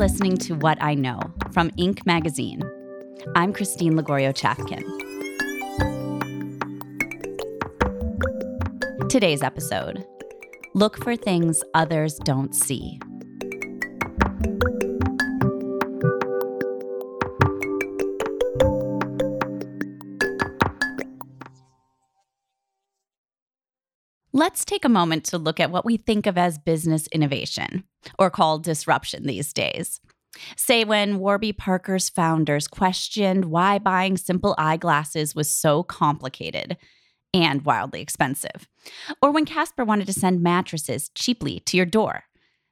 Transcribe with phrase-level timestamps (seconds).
[0.00, 1.20] Listening to What I Know
[1.52, 2.06] from Inc.
[2.06, 2.62] magazine.
[3.36, 4.80] I'm Christine Lagorio Chafkin.
[9.10, 10.02] Today's episode
[10.72, 12.98] Look for things others don't see.
[24.40, 27.84] Let's take a moment to look at what we think of as business innovation,
[28.18, 30.00] or called disruption these days.
[30.56, 36.78] Say when Warby Parker's founders questioned why buying simple eyeglasses was so complicated
[37.34, 38.66] and wildly expensive.
[39.20, 42.22] Or when Casper wanted to send mattresses cheaply to your door.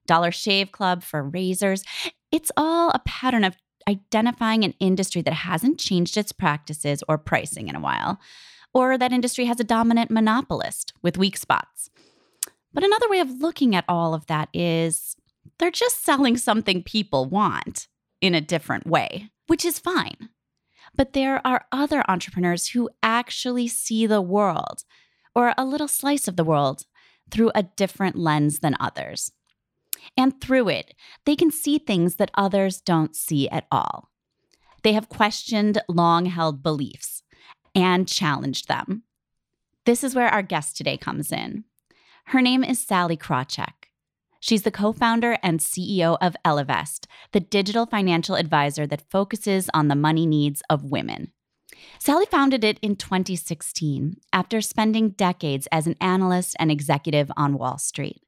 [0.07, 1.85] Dollar Shave Club for razors.
[2.33, 7.69] It's all a pattern of identifying an industry that hasn't changed its practices or pricing
[7.69, 8.19] in a while,
[8.75, 11.91] or that industry has a dominant monopolist with weak spots.
[12.73, 15.17] But another way of looking at all of that is
[15.59, 17.89] they're just selling something people want
[18.21, 20.29] in a different way, which is fine.
[20.95, 24.85] But there are other entrepreneurs who actually see the world
[25.35, 26.85] or a little slice of the world
[27.31, 29.33] through a different lens than others.
[30.17, 34.09] And through it, they can see things that others don't see at all.
[34.83, 37.23] They have questioned long held beliefs
[37.79, 39.05] and challenged them.
[39.85, 41.65] This is where our guest today comes in.
[42.27, 43.89] Her name is Sally Krawcheck.
[44.41, 49.89] She's the co founder and CEO of Ellevest, the digital financial advisor that focuses on
[49.89, 51.33] the money needs of women.
[51.99, 57.79] Sally founded it in 2016 after spending decades as an analyst and executive on Wall
[57.79, 58.21] Street.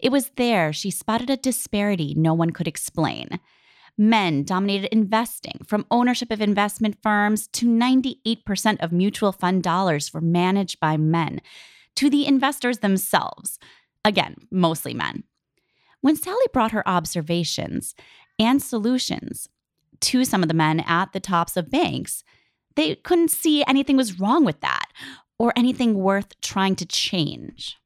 [0.00, 3.40] It was there she spotted a disparity no one could explain.
[3.98, 10.20] Men dominated investing, from ownership of investment firms to 98% of mutual fund dollars were
[10.20, 11.40] managed by men,
[11.96, 13.58] to the investors themselves.
[14.04, 15.24] Again, mostly men.
[16.00, 17.94] When Sally brought her observations
[18.38, 19.48] and solutions
[20.00, 22.24] to some of the men at the tops of banks,
[22.74, 24.86] they couldn't see anything was wrong with that
[25.38, 27.76] or anything worth trying to change.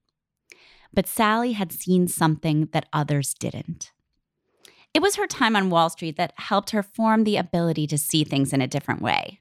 [0.95, 3.93] But Sally had seen something that others didn't.
[4.97, 8.25] It was her time on Wall Street that helped her form the ability to see
[8.25, 9.41] things in a different way.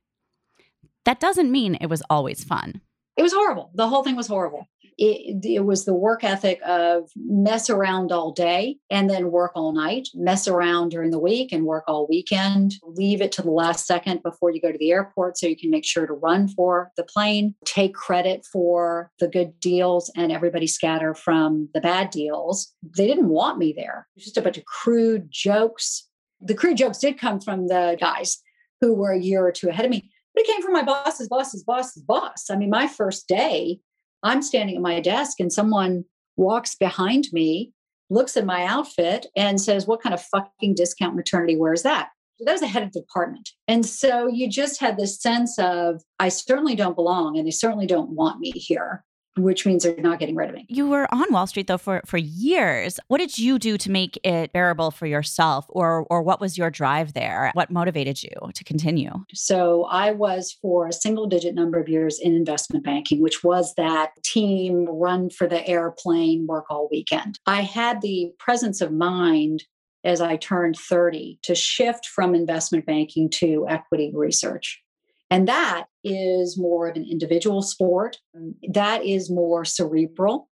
[1.05, 2.81] That doesn't mean it was always fun.
[3.15, 3.71] It was horrible.
[3.73, 8.31] The whole thing was horrible it, it was the work ethic of mess around all
[8.31, 12.75] day and then work all night, mess around during the week and work all weekend,
[12.83, 15.69] leave it to the last second before you go to the airport so you can
[15.69, 20.67] make sure to run for the plane, take credit for the good deals and everybody
[20.67, 22.73] scatter from the bad deals.
[22.97, 24.07] They didn't want me there.
[24.15, 26.07] It was just a bunch of crude jokes.
[26.39, 28.37] The crude jokes did come from the guys
[28.79, 31.27] who were a year or two ahead of me, but it came from my boss's
[31.27, 32.49] boss's boss's boss.
[32.49, 33.79] I mean, my first day,
[34.25, 36.03] I'm standing at my desk and someone
[36.35, 37.71] walks behind me,
[38.09, 42.09] looks at my outfit, and says, What kind of fucking discount maternity wear is that?
[42.39, 43.51] that was the head of department.
[43.67, 47.87] And so you just had this sense of, I certainly don't belong and they certainly
[47.87, 49.05] don't want me here
[49.37, 50.65] which means they're not getting rid of me.
[50.69, 52.99] You were on Wall Street though for for years.
[53.07, 56.69] What did you do to make it bearable for yourself or or what was your
[56.69, 57.51] drive there?
[57.53, 59.11] What motivated you to continue?
[59.33, 63.73] So I was for a single digit number of years in investment banking, which was
[63.75, 67.39] that team run for the airplane, work all weekend.
[67.45, 69.63] I had the presence of mind
[70.03, 74.81] as I turned 30 to shift from investment banking to equity research.
[75.29, 78.17] And that is more of an individual sport.
[78.35, 80.49] Mm, that is more cerebral.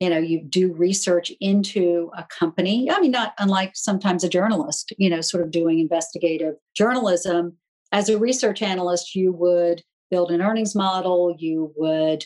[0.00, 2.90] You know, you do research into a company.
[2.90, 7.56] I mean, not unlike sometimes a journalist, you know, sort of doing investigative journalism.
[7.92, 12.24] As a research analyst, you would build an earnings model, you would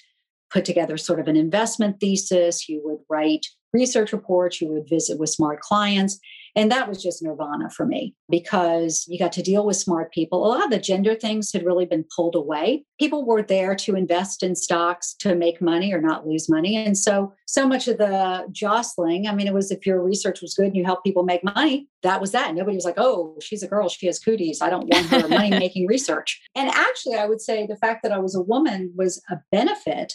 [0.51, 5.19] put together sort of an investment thesis, you would write research reports, you would visit
[5.19, 6.19] with smart clients.
[6.57, 10.45] And that was just nirvana for me because you got to deal with smart people.
[10.45, 12.85] A lot of the gender things had really been pulled away.
[12.99, 16.75] People were there to invest in stocks to make money or not lose money.
[16.75, 20.55] And so, so much of the jostling, I mean, it was if your research was
[20.55, 22.55] good and you help people make money, that was that.
[22.55, 24.63] Nobody was like, oh, she's a girl, she has cooties.
[24.63, 26.41] I don't want her money making research.
[26.55, 30.15] And actually, I would say the fact that I was a woman was a benefit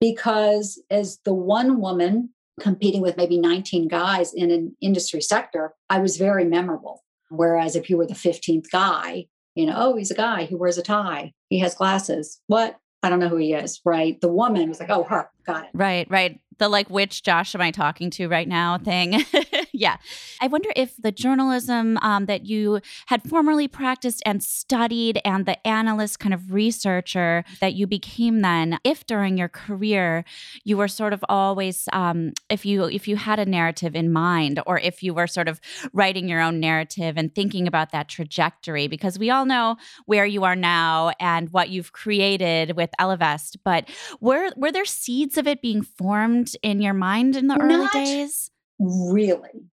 [0.00, 2.30] because as the one woman
[2.60, 7.02] competing with maybe 19 guys in an industry sector, I was very memorable.
[7.30, 10.78] Whereas if you were the 15th guy, you know, oh, he's a guy who wears
[10.78, 12.40] a tie, he has glasses.
[12.46, 12.78] What?
[13.02, 14.20] I don't know who he is, right?
[14.20, 15.70] The woman was like, oh, her, got it.
[15.72, 16.38] Right, right.
[16.58, 19.24] The like, which Josh am I talking to right now thing.
[19.80, 19.96] yeah.
[20.42, 25.66] I wonder if the journalism um, that you had formerly practiced and studied and the
[25.66, 30.24] analyst kind of researcher that you became then, if during your career
[30.64, 34.60] you were sort of always, um, if you if you had a narrative in mind,
[34.66, 35.60] or if you were sort of
[35.94, 40.44] writing your own narrative and thinking about that trajectory, because we all know where you
[40.44, 43.88] are now and what you've created with Ellevest, but
[44.20, 47.92] were were there seeds of it being formed in your mind in the early Not
[47.94, 48.50] days?
[48.80, 49.68] Really.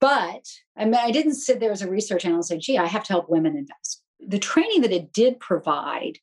[0.00, 2.86] But I mean, I didn't sit there as a research analyst and say, gee, I
[2.86, 4.02] have to help women invest.
[4.18, 6.18] The training that it did provide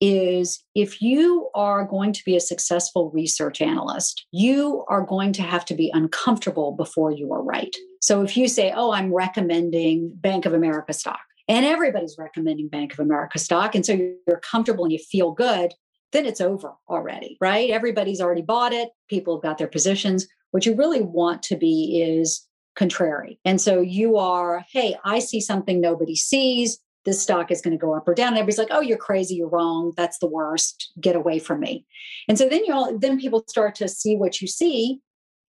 [0.00, 5.42] is if you are going to be a successful research analyst, you are going to
[5.42, 7.74] have to be uncomfortable before you are right.
[8.00, 12.92] So if you say, oh, I'm recommending Bank of America stock, and everybody's recommending Bank
[12.92, 15.72] of America stock, and so you're comfortable and you feel good,
[16.12, 17.70] then it's over already, right?
[17.70, 20.26] Everybody's already bought it, people have got their positions.
[20.54, 22.46] What you really want to be is
[22.76, 23.40] contrary.
[23.44, 26.78] And so you are, hey, I see something nobody sees.
[27.04, 28.28] This stock is going to go up or down.
[28.28, 30.92] And everybody's like, oh, you're crazy, you're wrong, that's the worst.
[31.00, 31.84] Get away from me.
[32.28, 35.00] And so then you all then people start to see what you see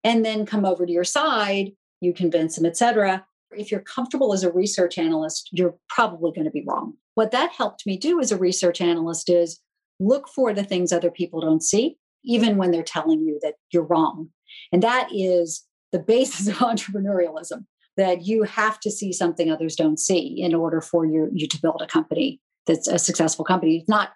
[0.03, 3.25] and then come over to your side, you convince them, et cetera.
[3.53, 6.95] If you're comfortable as a research analyst, you're probably going to be wrong.
[7.15, 9.61] What that helped me do as a research analyst is
[10.01, 13.87] look for the things other people don't see, even when they're telling you that you're
[13.87, 14.31] wrong.
[14.73, 17.65] And that is the basis of entrepreneurialism
[17.97, 21.61] that you have to see something others don't see in order for you, you to
[21.61, 23.79] build a company that's a successful company.
[23.79, 24.11] It's not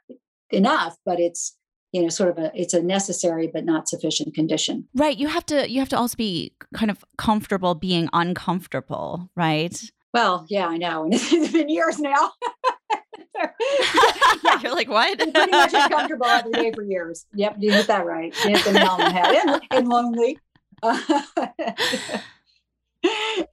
[0.50, 1.56] enough, but it's
[1.93, 4.89] you know sort of a it's a necessary but not sufficient condition.
[4.94, 9.79] Right you have to you have to also be kind of comfortable being uncomfortable right?
[10.15, 12.33] Well yeah i know and it's been years now
[14.44, 14.61] yeah.
[14.62, 15.19] You're like, what?
[15.19, 17.27] pretty much uncomfortable every day for years.
[17.35, 18.35] Yep, you hit that right.
[18.35, 19.35] Head.
[19.47, 20.39] And, and lonely.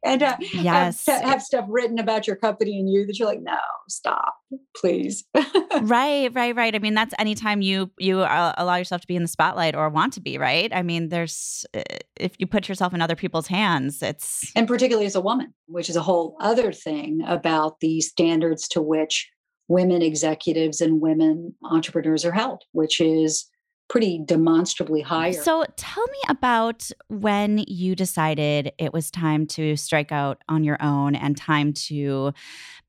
[0.03, 3.41] and uh, yes, have, have, stuff written about your company and you that you're like,
[3.41, 3.57] no,
[3.89, 4.35] stop,
[4.75, 5.25] please.
[5.81, 6.75] right, right, right.
[6.75, 9.89] I mean, that's anytime you you uh, allow yourself to be in the spotlight or
[9.89, 10.71] want to be, right?
[10.73, 11.81] I mean, there's uh,
[12.15, 15.89] if you put yourself in other people's hands, it's and particularly as a woman, which
[15.89, 19.29] is a whole other thing about the standards to which
[19.67, 23.45] women executives and women entrepreneurs are held, which is
[23.89, 25.33] pretty demonstrably higher.
[25.33, 30.77] So tell me about when you decided it was time to strike out on your
[30.81, 32.33] own and time to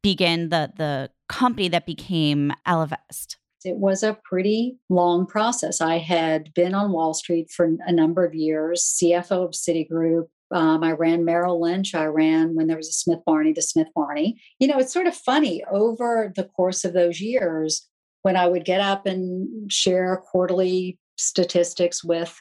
[0.02, 3.36] begin the the company that became Ellevest.
[3.64, 5.80] It was a pretty long process.
[5.80, 10.82] I had been on Wall Street for a number of years, CFO of Citigroup, um,
[10.82, 11.94] I ran Merrill Lynch.
[11.94, 14.40] I ran when there was a Smith Barney, the Smith Barney.
[14.58, 17.86] You know, it's sort of funny over the course of those years
[18.22, 22.38] when I would get up and share quarterly statistics with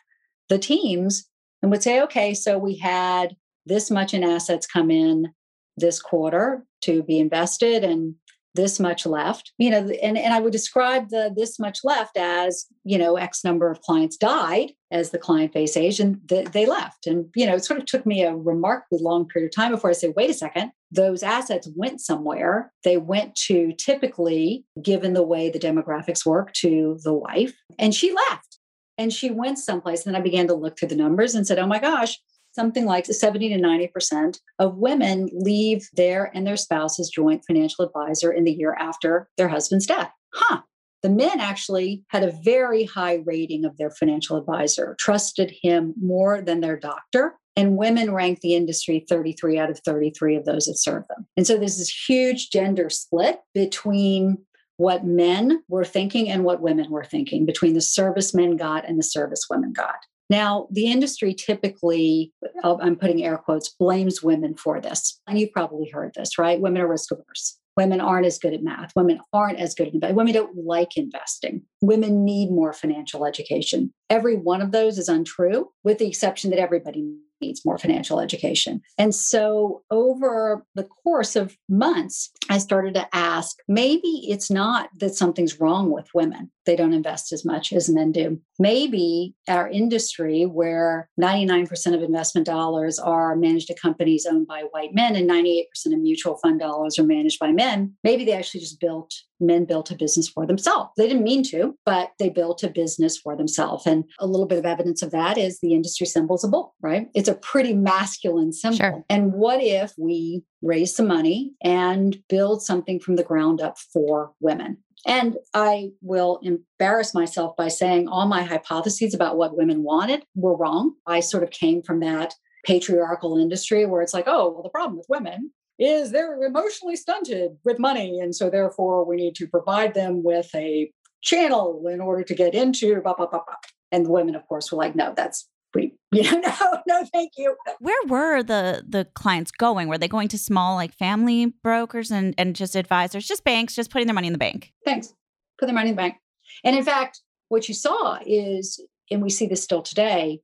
[0.50, 1.26] the teams
[1.62, 3.36] and would say, okay, so we had
[3.66, 5.34] this much in assets come in
[5.78, 8.16] this quarter to be invested and
[8.56, 12.66] this much left you know and, and i would describe the this much left as
[12.84, 16.66] you know x number of clients died as the client base aged and th- they
[16.66, 17.06] left.
[17.06, 19.92] And you know it sort of took me a remarkably long period of time before
[19.92, 22.72] i said wait a second those assets went somewhere.
[22.84, 27.56] They went to typically given the way the demographics work to the wife.
[27.78, 28.58] And she left.
[28.98, 31.58] And she went someplace and then i began to look through the numbers and said
[31.58, 32.20] oh my gosh
[32.52, 38.32] something like 70 to 90% of women leave their and their spouse's joint financial advisor
[38.32, 40.12] in the year after their husband's death.
[40.34, 40.62] Huh.
[41.02, 46.42] The men actually had a very high rating of their financial advisor, trusted him more
[46.42, 47.36] than their doctor.
[47.56, 51.26] And women ranked the industry 33 out of 33 of those that served them.
[51.36, 54.38] And so there's this huge gender split between
[54.78, 58.98] what men were thinking and what women were thinking, between the service men got and
[58.98, 59.98] the service women got.
[60.30, 62.34] Now, the industry typically,
[62.64, 65.20] oh, I'm putting air quotes, blames women for this.
[65.28, 66.62] And you've probably heard this, right?
[66.62, 67.58] Women are risk averse.
[67.78, 68.92] Women aren't as good at math.
[68.96, 70.16] Women aren't as good at investing.
[70.16, 71.64] Women don't like investing.
[71.82, 73.94] Women need more financial education.
[74.10, 78.82] Every one of those is untrue, with the exception that everybody needs more financial education.
[78.98, 85.16] And so over the course of months, I started to ask maybe it's not that
[85.16, 86.52] something's wrong with women.
[86.66, 88.40] They don't invest as much as men do.
[88.60, 94.94] Maybe our industry, where 99% of investment dollars are managed to companies owned by white
[94.94, 98.80] men and 98% of mutual fund dollars are managed by men, maybe they actually just
[98.80, 100.92] built men built a business for themselves.
[100.98, 103.86] They didn't mean to, but they built a business for themselves.
[103.86, 106.76] And a little bit of evidence of that is the industry symbol is a bull,
[106.82, 107.08] right?
[107.14, 108.78] It's a pretty masculine symbol.
[108.78, 109.04] Sure.
[109.10, 114.32] And what if we raise some money and build something from the ground up for
[114.40, 114.78] women?
[115.06, 120.58] And I will embarrass myself by saying all my hypotheses about what women wanted were
[120.58, 120.96] wrong.
[121.08, 124.98] I sort of came from that patriarchal industry where it's like, oh, well, the problem
[124.98, 128.20] with women is they're emotionally stunted with money.
[128.20, 132.54] And so therefore we need to provide them with a channel in order to get
[132.54, 133.56] into blah, blah, blah, blah.
[133.92, 137.34] And the women, of course, were like, no, that's we you know no no thank
[137.38, 142.12] you where were the the clients going were they going to small like family brokers
[142.12, 145.14] and and just advisors just banks just putting their money in the bank thanks
[145.60, 146.16] put their money in the bank
[146.64, 150.40] and in fact what you saw is and we see this still today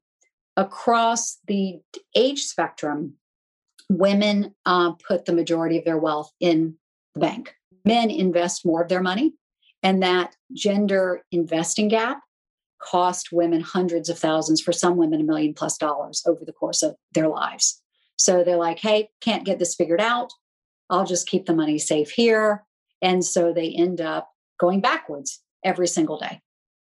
[0.57, 1.79] across the
[2.15, 3.15] age spectrum
[3.89, 6.75] women uh, put the majority of their wealth in
[7.13, 9.33] the bank men invest more of their money
[9.83, 12.21] and that gender investing gap
[12.81, 16.83] cost women hundreds of thousands, for some women, a million plus dollars over the course
[16.83, 17.81] of their lives.
[18.17, 20.31] So they're like, hey, can't get this figured out.
[20.89, 22.63] I'll just keep the money safe here.
[23.01, 26.41] And so they end up going backwards every single day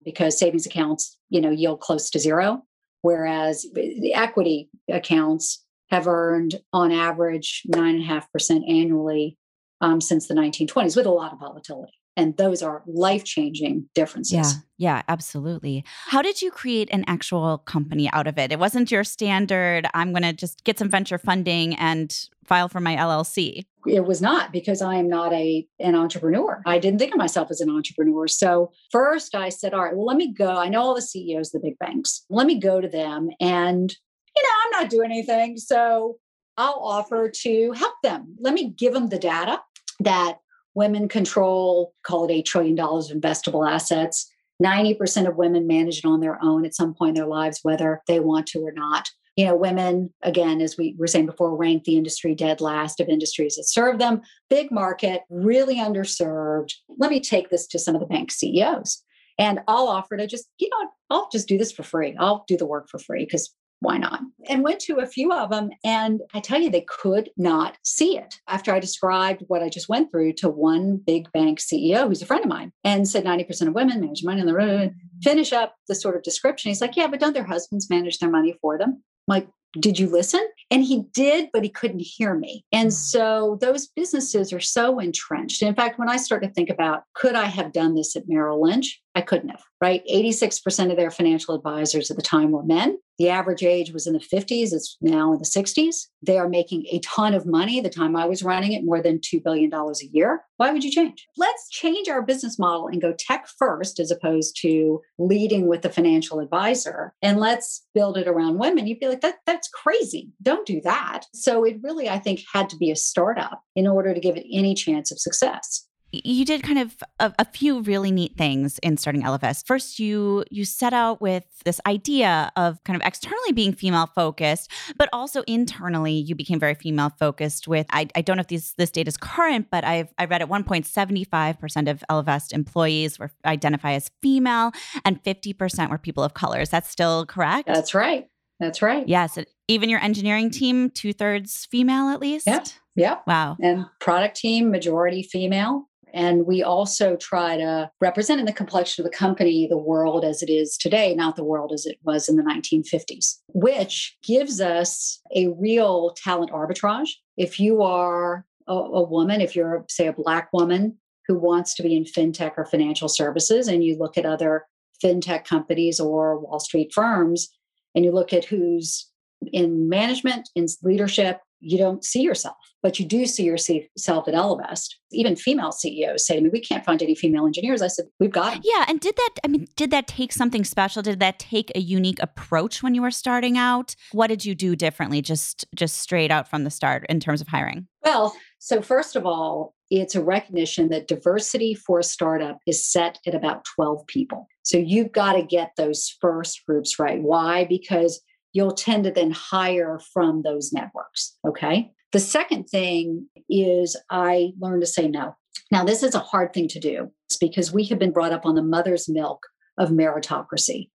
[0.04, 2.62] because savings accounts, you know, yield close to zero.
[3.02, 9.36] Whereas the equity accounts have earned on average nine and a half percent annually
[9.80, 11.92] um, since the 1920s with a lot of volatility.
[12.16, 14.32] And those are life changing differences.
[14.32, 15.84] Yeah, yeah, absolutely.
[16.06, 18.50] How did you create an actual company out of it?
[18.50, 22.12] It wasn't your standard, I'm going to just get some venture funding and
[22.44, 23.66] file for my LLC.
[23.86, 26.60] It was not because I am not a an entrepreneur.
[26.66, 28.26] I didn't think of myself as an entrepreneur.
[28.26, 30.56] So first I said, all right, well, let me go.
[30.56, 32.24] I know all the CEOs of the big banks.
[32.28, 33.96] Let me go to them and
[34.36, 35.56] you know, I'm not doing anything.
[35.56, 36.18] So
[36.56, 38.36] I'll offer to help them.
[38.40, 39.60] Let me give them the data
[40.00, 40.38] that
[40.78, 44.30] Women control, call it $8 trillion of investable assets.
[44.62, 48.00] 90% of women manage it on their own at some point in their lives, whether
[48.06, 49.08] they want to or not.
[49.34, 53.08] You know, women, again, as we were saying before, rank the industry dead last of
[53.08, 54.22] industries that serve them.
[54.50, 56.74] Big market, really underserved.
[56.96, 59.02] Let me take this to some of the bank CEOs.
[59.36, 62.14] And I'll offer to just, you know, I'll just do this for free.
[62.20, 64.20] I'll do the work for free because why not?
[64.48, 65.70] And went to a few of them.
[65.84, 69.88] And I tell you, they could not see it after I described what I just
[69.88, 73.68] went through to one big bank CEO who's a friend of mine and said 90%
[73.68, 74.94] of women manage money in the room.
[75.22, 76.70] Finish up the sort of description.
[76.70, 79.02] He's like, Yeah, but don't their husbands manage their money for them?
[79.28, 80.46] I'm like, did you listen?
[80.70, 82.64] And he did, but he couldn't hear me.
[82.72, 82.92] And mm.
[82.92, 85.62] so those businesses are so entrenched.
[85.62, 88.62] In fact, when I start to think about could I have done this at Merrill
[88.62, 89.00] Lynch?
[89.18, 90.00] I couldn't have, right?
[90.08, 92.98] 86% of their financial advisors at the time were men.
[93.18, 94.72] The average age was in the 50s.
[94.72, 96.06] It's now in the 60s.
[96.22, 97.80] They are making a ton of money.
[97.80, 100.42] The time I was running it, more than $2 billion a year.
[100.58, 101.26] Why would you change?
[101.36, 105.90] Let's change our business model and go tech first as opposed to leading with the
[105.90, 107.12] financial advisor.
[107.20, 108.86] And let's build it around women.
[108.86, 110.30] You'd be like, that, that's crazy.
[110.40, 111.24] Don't do that.
[111.34, 114.46] So it really, I think, had to be a startup in order to give it
[114.48, 118.96] any chance of success you did kind of a, a, few really neat things in
[118.96, 119.66] starting Ellevest.
[119.66, 124.70] First, you you set out with this idea of kind of externally being female focused,
[124.96, 127.68] but also internally you became very female focused.
[127.68, 130.40] With I, I don't know if these, this data is current, but I've I read
[130.40, 134.72] at one point seventy five percent of Ellevest employees were identify as female,
[135.04, 136.60] and fifty percent were people of color.
[136.60, 137.66] Is that still correct?
[137.66, 138.28] That's right.
[138.60, 139.06] That's right.
[139.06, 139.38] Yes.
[139.68, 142.46] Even your engineering team, two thirds female at least.
[142.46, 142.64] Yeah.
[142.96, 143.18] Yeah.
[143.26, 143.56] Wow.
[143.60, 145.88] And product team, majority female.
[146.18, 150.42] And we also try to represent in the complexion of the company the world as
[150.42, 155.20] it is today, not the world as it was in the 1950s, which gives us
[155.36, 157.10] a real talent arbitrage.
[157.36, 160.98] If you are a, a woman, if you're, say, a Black woman
[161.28, 164.66] who wants to be in fintech or financial services, and you look at other
[165.00, 167.48] fintech companies or Wall Street firms,
[167.94, 169.08] and you look at who's
[169.52, 174.94] in management, in leadership, you don't see yourself, but you do see yourself at Ellevest.
[175.10, 178.30] Even female CEOs say to me, "We can't find any female engineers." I said, "We've
[178.30, 179.30] got them." Yeah, and did that?
[179.44, 181.02] I mean, did that take something special?
[181.02, 183.96] Did that take a unique approach when you were starting out?
[184.12, 187.48] What did you do differently, just just straight out from the start in terms of
[187.48, 187.88] hiring?
[188.04, 193.18] Well, so first of all, it's a recognition that diversity for a startup is set
[193.26, 194.46] at about 12 people.
[194.62, 197.22] So you've got to get those first groups right.
[197.22, 197.64] Why?
[197.64, 198.20] Because
[198.52, 201.36] you'll tend to then hire from those networks.
[201.46, 201.90] Okay.
[202.12, 205.36] The second thing is I learned to say no.
[205.70, 207.10] Now, this is a hard thing to do.
[207.28, 210.88] It's because we have been brought up on the mother's milk of meritocracy.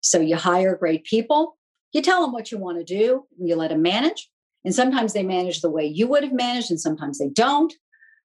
[0.00, 1.58] So you hire great people,
[1.92, 4.28] you tell them what you want to do, you let them manage.
[4.64, 7.72] And sometimes they manage the way you would have managed, and sometimes they don't.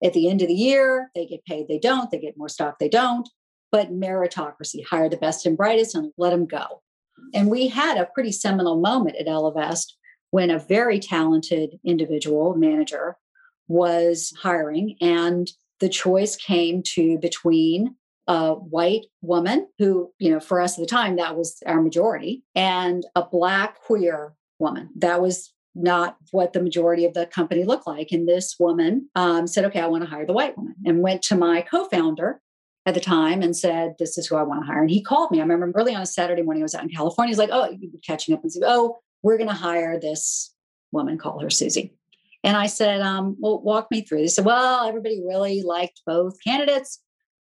[0.04, 2.80] At the end of the year, they get paid, they don't, they get more stock,
[2.80, 3.28] they don't.
[3.72, 6.82] But meritocracy, hire the best and brightest and let them go.
[7.34, 9.94] And we had a pretty seminal moment at Ellevest
[10.32, 13.18] when a very talented individual manager
[13.68, 15.50] was hiring, and
[15.80, 17.96] the choice came to between
[18.28, 22.44] a white woman who, you know, for us at the time, that was our majority,
[22.54, 24.90] and a black queer woman.
[24.96, 28.10] That was not what the majority of the company looked like.
[28.12, 31.22] And this woman um, said, okay, I want to hire the white woman and went
[31.24, 32.42] to my co founder
[32.86, 34.82] at the time and said, This is who I want to hire.
[34.82, 35.40] And he called me.
[35.40, 37.32] I remember early on a Saturday morning, I was out in California.
[37.32, 40.54] He's like, Oh, catching up and said, Oh, we're going to hire this
[40.92, 41.94] woman, call her Susie.
[42.44, 44.20] And I said, um, Well, walk me through.
[44.20, 47.00] They said, Well, everybody really liked both candidates.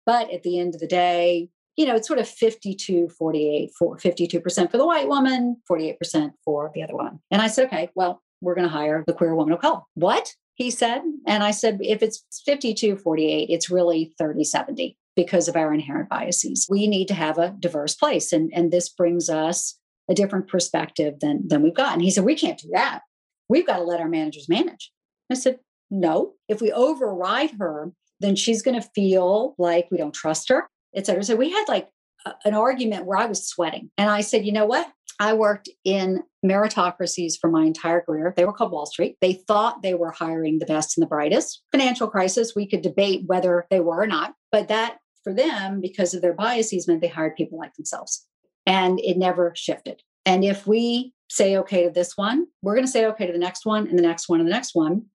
[0.05, 4.71] But at the end of the day, you know, it's sort of 52, 48, 52%
[4.71, 7.19] for the white woman, 48% for the other one.
[7.31, 9.81] And I said, okay, well, we're going to hire the queer woman of color.
[9.95, 10.33] What?
[10.53, 11.01] He said.
[11.27, 16.09] And I said, if it's 52, 48, it's really 30, 70 because of our inherent
[16.09, 16.67] biases.
[16.69, 18.33] We need to have a diverse place.
[18.33, 19.79] And, and this brings us
[20.09, 21.93] a different perspective than, than we've got.
[21.93, 23.01] And he said, we can't do that.
[23.49, 24.91] We've got to let our managers manage.
[25.31, 30.13] I said, no, if we override her, then she's going to feel like we don't
[30.13, 31.23] trust her et cetera.
[31.23, 31.89] So we had like
[32.25, 33.91] a, an argument where I was sweating.
[33.97, 34.89] And I said, you know what?
[35.19, 38.33] I worked in meritocracies for my entire career.
[38.35, 39.17] They were called Wall Street.
[39.21, 41.61] They thought they were hiring the best and the brightest.
[41.71, 46.13] Financial crisis, we could debate whether they were or not, but that for them, because
[46.13, 48.25] of their biases, meant they hired people like themselves.
[48.65, 50.01] And it never shifted.
[50.25, 53.39] And if we say okay to this one, we're going to say okay to the
[53.39, 55.07] next one and the next one and the next one.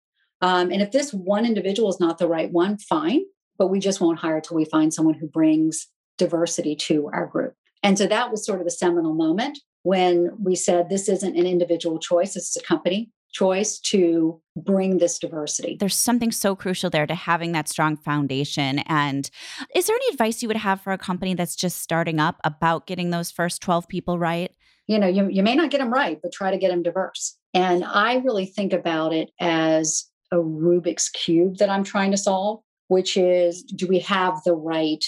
[0.40, 3.22] Um, and if this one individual is not the right one, fine
[3.58, 7.54] but we just won't hire till we find someone who brings diversity to our group.
[7.82, 11.46] And so that was sort of the seminal moment when we said this isn't an
[11.46, 15.76] individual choice, it's a company choice to bring this diversity.
[15.78, 18.80] There's something so crucial there to having that strong foundation.
[18.80, 19.28] And
[19.74, 22.86] is there any advice you would have for a company that's just starting up about
[22.86, 24.50] getting those first 12 people right?
[24.86, 27.36] You know, you, you may not get them right, but try to get them diverse.
[27.52, 32.60] And I really think about it as a Rubik's Cube that I'm trying to solve
[32.88, 35.04] which is do we have the right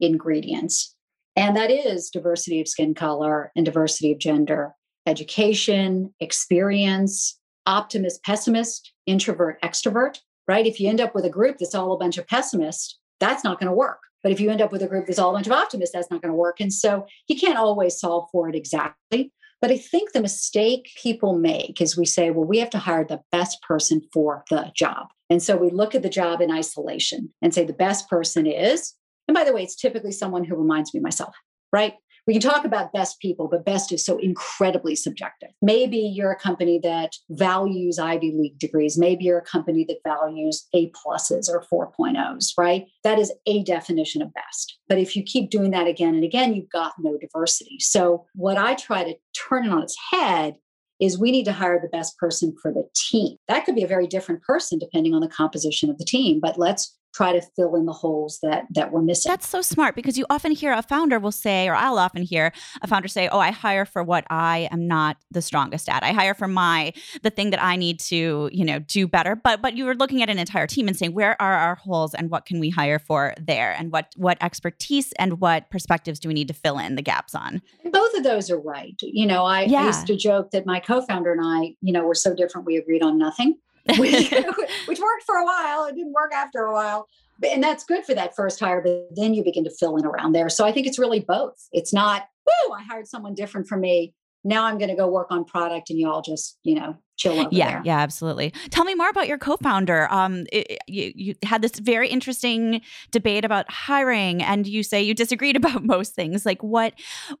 [0.00, 0.94] ingredients?
[1.34, 4.74] And that is diversity of skin color and diversity of gender,
[5.06, 10.66] education, experience, optimist, pessimist, introvert, extrovert, right?
[10.66, 13.60] If you end up with a group that's all a bunch of pessimists, that's not
[13.60, 14.00] going to work.
[14.22, 16.10] But if you end up with a group that's all a bunch of optimists, that's
[16.10, 16.60] not going to work.
[16.60, 19.32] And so you can't always solve for it exactly.
[19.60, 23.04] But I think the mistake people make is we say, well, we have to hire
[23.04, 25.06] the best person for the job.
[25.30, 28.94] And so we look at the job in isolation and say the best person is,
[29.28, 31.34] and by the way, it's typically someone who reminds me myself,
[31.72, 31.94] right?
[32.26, 35.48] We can talk about best people, but best is so incredibly subjective.
[35.60, 38.96] Maybe you're a company that values Ivy League degrees.
[38.96, 42.86] Maybe you're a company that values A pluses or 4.0s, right?
[43.02, 44.78] That is a definition of best.
[44.88, 47.78] But if you keep doing that again and again, you've got no diversity.
[47.80, 49.16] So, what I try to
[49.48, 50.54] turn it on its head
[51.00, 53.36] is we need to hire the best person for the team.
[53.48, 56.58] That could be a very different person depending on the composition of the team, but
[56.58, 59.30] let's try to fill in the holes that that we're missing.
[59.30, 62.52] That's so smart because you often hear a founder will say or I'll often hear
[62.80, 66.02] a founder say, "Oh, I hire for what I am not the strongest at.
[66.02, 69.62] I hire for my the thing that I need to, you know, do better." But
[69.62, 72.30] but you were looking at an entire team and saying, "Where are our holes and
[72.30, 73.74] what can we hire for there?
[73.78, 77.34] And what what expertise and what perspectives do we need to fill in the gaps
[77.34, 78.98] on?" Both of those are right.
[79.02, 79.82] You know, I, yeah.
[79.82, 82.76] I used to joke that my co-founder and I, you know, were so different we
[82.76, 83.56] agreed on nothing.
[83.98, 84.30] which,
[84.86, 85.86] which worked for a while.
[85.86, 87.06] It didn't work after a while.
[87.50, 90.32] And that's good for that first hire, but then you begin to fill in around
[90.32, 90.48] there.
[90.48, 91.56] So I think it's really both.
[91.72, 94.14] It's not, whoo, I hired someone different from me.
[94.44, 97.38] Now I'm going to go work on product and you all just, you know, chill
[97.38, 97.82] over yeah, there.
[97.84, 98.52] Yeah, absolutely.
[98.70, 100.08] Tell me more about your co-founder.
[100.12, 102.80] Um, it, you, you had this very interesting
[103.12, 106.44] debate about hiring and you say you disagreed about most things.
[106.44, 106.94] Like what,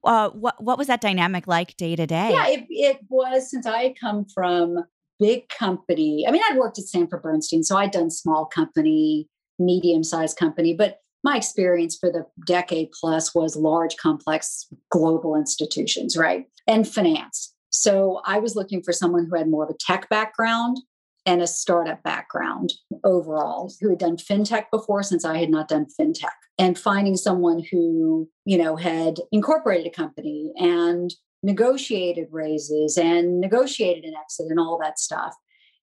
[0.04, 2.30] uh, what, what was that dynamic like day to day?
[2.32, 4.84] Yeah, it, it was since I come from
[5.22, 6.24] big company.
[6.26, 10.74] I mean, I'd worked at Sanford Bernstein, so I'd done small company, medium sized company,
[10.74, 16.46] but my experience for the decade plus was large, complex global institutions, right?
[16.66, 17.54] And finance.
[17.70, 20.78] So I was looking for someone who had more of a tech background
[21.24, 22.72] and a startup background
[23.04, 26.34] overall, who had done fintech before since I had not done fintech.
[26.58, 34.04] And finding someone who, you know, had incorporated a company and negotiated raises and negotiated
[34.04, 35.34] an exit and all that stuff.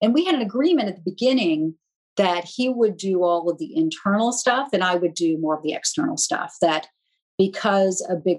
[0.02, 1.74] And we had an agreement at the beginning
[2.16, 5.62] that he would do all of the internal stuff and I would do more of
[5.62, 6.56] the external stuff.
[6.60, 6.88] That
[7.38, 8.38] because a big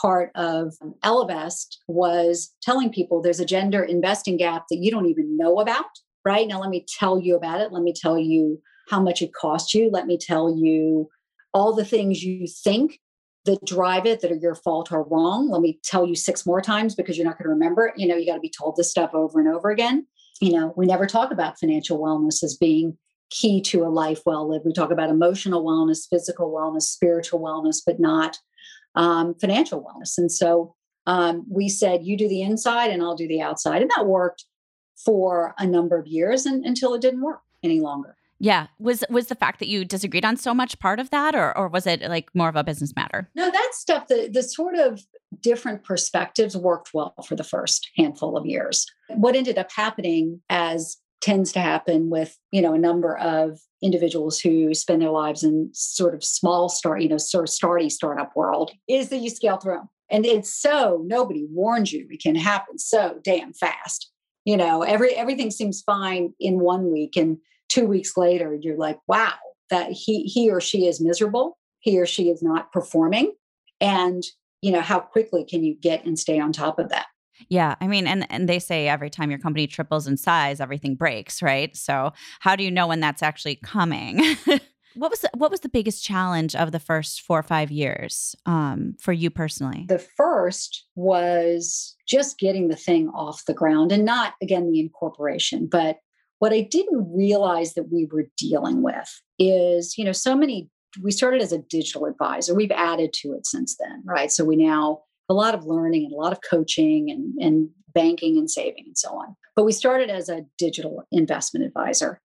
[0.00, 5.36] part of Ellevest was telling people there's a gender investing gap that you don't even
[5.36, 5.86] know about,
[6.24, 6.46] right?
[6.46, 7.72] Now, let me tell you about it.
[7.72, 9.90] Let me tell you how much it cost you.
[9.90, 11.08] Let me tell you
[11.54, 12.98] all the things you think
[13.44, 15.50] that drive it that are your fault or wrong.
[15.50, 17.94] Let me tell you six more times because you're not going to remember it.
[17.96, 20.06] You know, you got to be told this stuff over and over again.
[20.40, 22.96] You know, we never talk about financial wellness as being
[23.30, 24.64] key to a life well lived.
[24.66, 28.38] We talk about emotional wellness, physical wellness, spiritual wellness, but not
[28.94, 30.18] um, financial wellness.
[30.18, 30.74] And so
[31.04, 33.82] Um, we said, you do the inside and I'll do the outside.
[33.82, 34.44] And that worked
[35.04, 38.14] for a number of years and, until it didn't work any longer.
[38.42, 38.66] Yeah.
[38.80, 41.68] Was was the fact that you disagreed on so much part of that or or
[41.68, 43.30] was it like more of a business matter?
[43.36, 45.00] No, that stuff, the the sort of
[45.40, 48.84] different perspectives worked well for the first handful of years.
[49.10, 54.40] What ended up happening as tends to happen with, you know, a number of individuals
[54.40, 58.34] who spend their lives in sort of small start, you know, sort of starty startup
[58.34, 59.88] world is that you scale through.
[60.10, 64.10] And it's so nobody warned you it can happen so damn fast.
[64.44, 67.38] You know, every everything seems fine in one week and
[67.72, 69.34] two weeks later, you're like, wow,
[69.70, 71.58] that he he or she is miserable.
[71.80, 73.32] He or she is not performing.
[73.80, 74.22] And,
[74.60, 77.06] you know, how quickly can you get and stay on top of that?
[77.48, 80.94] Yeah, I mean, and and they say every time your company triples in size, everything
[80.94, 81.74] breaks, right?
[81.76, 84.20] So how do you know when that's actually coming?
[84.94, 88.36] what was the, what was the biggest challenge of the first four or five years
[88.46, 89.86] um, for you personally?
[89.88, 95.66] The first was just getting the thing off the ground, and not again the incorporation,
[95.66, 95.96] but
[96.42, 100.68] what I didn't realize that we were dealing with is, you know, so many,
[101.00, 102.52] we started as a digital advisor.
[102.52, 104.28] We've added to it since then, right?
[104.28, 108.38] So we now, a lot of learning and a lot of coaching and, and banking
[108.38, 109.36] and saving and so on.
[109.54, 112.20] But we started as a digital investment advisor.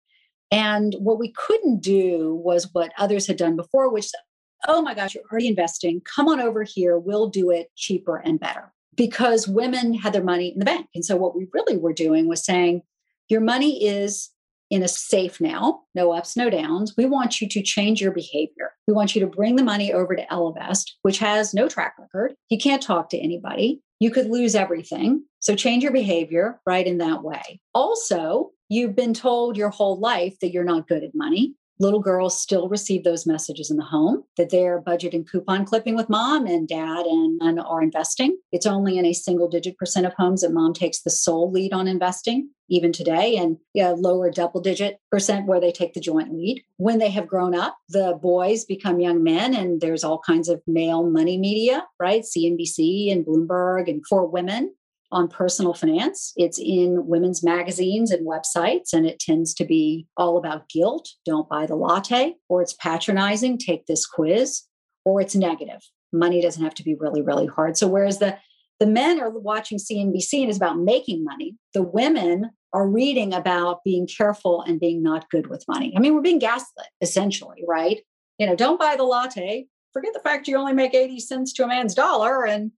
[0.50, 4.10] And what we couldn't do was what others had done before, which,
[4.68, 6.02] oh my gosh, you're already investing.
[6.16, 6.98] Come on over here.
[6.98, 8.74] We'll do it cheaper and better.
[8.96, 10.88] Because women had their money in the bank.
[10.96, 12.82] And so what we really were doing was saying,
[13.30, 14.30] your money is
[14.70, 16.94] in a safe now, no ups, no downs.
[16.98, 18.74] We want you to change your behavior.
[18.88, 22.34] We want you to bring the money over to Ellevest, which has no track record.
[22.50, 23.82] You can't talk to anybody.
[24.00, 25.24] You could lose everything.
[25.40, 27.62] So change your behavior right in that way.
[27.74, 32.40] Also, you've been told your whole life that you're not good at money little girls
[32.40, 36.68] still receive those messages in the home that they're budgeting coupon clipping with mom and
[36.68, 38.38] dad and, and are investing.
[38.52, 41.74] It's only in a single digit percent of homes that mom takes the sole lead
[41.74, 46.34] on investing, even today, and yeah, lower double digit percent where they take the joint
[46.34, 46.64] lead.
[46.78, 50.62] When they have grown up, the boys become young men, and there's all kinds of
[50.68, 52.24] male money media, right?
[52.24, 54.74] CNBC and Bloomberg, and for women
[55.12, 56.34] on personal finance.
[56.36, 61.10] It's in women's magazines and websites, and it tends to be all about guilt.
[61.26, 63.58] Don't buy the latte, or it's patronizing.
[63.58, 64.64] Take this quiz,
[65.06, 65.82] or it's negative.
[66.12, 67.78] Money doesn't have to be really, really hard.
[67.78, 68.38] So, whereas the
[68.80, 73.84] the men are watching CNBC and it's about making money, the women are reading about
[73.84, 75.94] being careful and being not good with money.
[75.96, 78.02] I mean, we're being gaslit essentially, right?
[78.38, 79.68] You know, don't buy the latte.
[79.94, 82.72] Forget the fact you only make 80 cents to a man's dollar and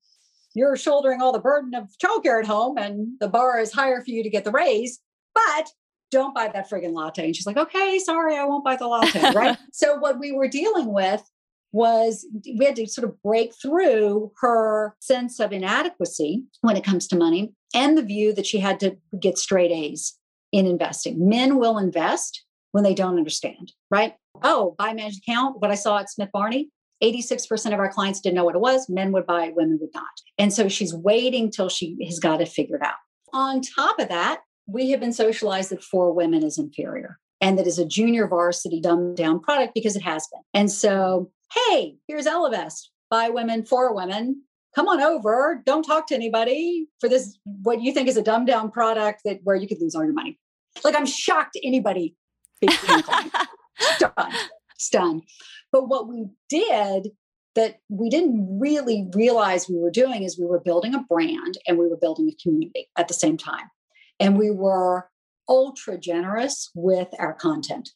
[0.56, 4.12] you're shouldering all the burden of childcare at home and the bar is higher for
[4.12, 5.00] you to get the raise,
[5.34, 5.70] but
[6.12, 7.26] don't buy that friggin' latte.
[7.26, 9.32] And she's like, okay, sorry, I won't buy the latte.
[9.36, 9.58] Right.
[9.72, 11.24] so what we were dealing with
[11.72, 12.26] was
[12.58, 17.16] we had to sort of break through her sense of inadequacy when it comes to
[17.16, 20.18] money and the view that she had to get straight A's
[20.52, 21.30] in investing.
[21.30, 24.16] Men will invest when they don't understand, right?
[24.42, 26.70] Oh, buy managed account, what I saw at Smith Barney,
[27.02, 28.90] 86% of our clients didn't know what it was.
[28.90, 30.04] Men would buy it, women would not.
[30.38, 32.96] And so she's waiting till she has got it figured out.
[33.34, 37.68] On top of that, we have been socialized that for women is inferior and that
[37.68, 40.42] is a junior varsity dumbed down product because it has been.
[40.54, 44.44] And so, hey, here's Ellevest by women for women.
[44.76, 45.64] Come on over.
[45.66, 49.40] Don't talk to anybody for this, what you think is a dumbed down product that
[49.44, 50.38] where you could lose all your money.
[50.84, 52.16] Like I'm shocked anybody
[54.80, 55.24] stunned, stunned.
[55.72, 57.10] But what we did
[57.56, 61.78] that we didn't really realize we were doing is we were building a brand and
[61.78, 63.66] we were building a community at the same time.
[64.20, 65.10] And we were
[65.48, 67.90] ultra generous with our content.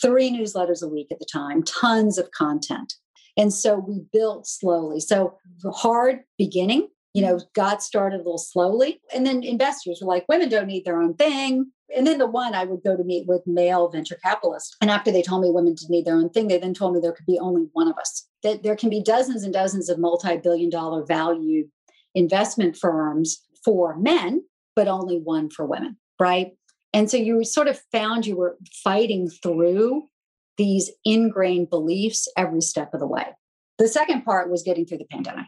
[0.00, 2.94] Three newsletters a week at the time, tons of content.
[3.36, 5.00] And so we built slowly.
[5.00, 5.38] So
[5.72, 7.48] hard beginning, you know, mm-hmm.
[7.54, 9.00] got started a little slowly.
[9.14, 11.70] And then investors were like, women don't need their own thing.
[11.96, 14.76] And then the one I would go to meet with male venture capitalists.
[14.80, 17.00] And after they told me women didn't need their own thing, they then told me
[17.00, 18.26] there could be only one of us.
[18.42, 21.68] That there can be dozens and dozens of multi-billion dollar value
[22.14, 24.42] investment firms for men,
[24.74, 26.52] but only one for women, right?
[26.92, 30.04] And so you sort of found you were fighting through
[30.56, 33.26] these ingrained beliefs every step of the way.
[33.78, 35.46] The second part was getting through the pandemic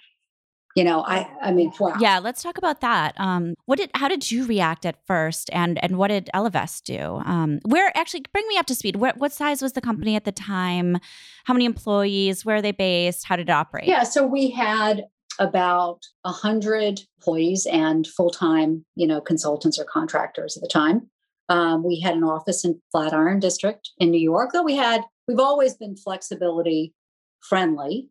[0.74, 1.94] you know i i mean wow.
[2.00, 3.14] yeah let's talk about that.
[3.18, 7.20] Um what did how did you react at first and and what did Ellevest do?
[7.24, 8.96] Um where actually bring me up to speed.
[8.96, 10.98] What, what size was the company at the time?
[11.44, 12.44] How many employees?
[12.44, 13.26] Where are they based?
[13.26, 13.87] How did it operate?
[13.87, 15.04] Yeah so we had
[15.38, 21.08] about a hundred employees and full-time you know consultants or contractors at the time.
[21.48, 25.40] Um, we had an office in flatiron district in new york though we had we've
[25.40, 26.94] always been flexibility
[27.40, 28.08] friendly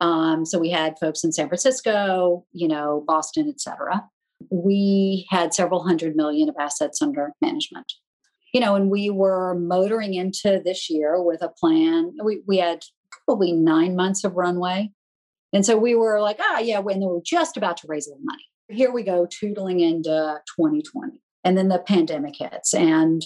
[0.00, 4.04] Um, so we had folks in San Francisco, you know, Boston, et cetera.
[4.50, 7.92] We had several hundred million of assets under management.
[8.52, 12.12] You know, and we were motoring into this year with a plan.
[12.22, 12.84] We, we had
[13.26, 14.92] probably nine months of runway.
[15.52, 18.10] And so we were like, ah, yeah, when we were just about to raise a
[18.10, 18.44] little money.
[18.68, 21.20] Here we go, tootling into 2020.
[21.42, 22.74] And then the pandemic hits.
[22.74, 23.24] And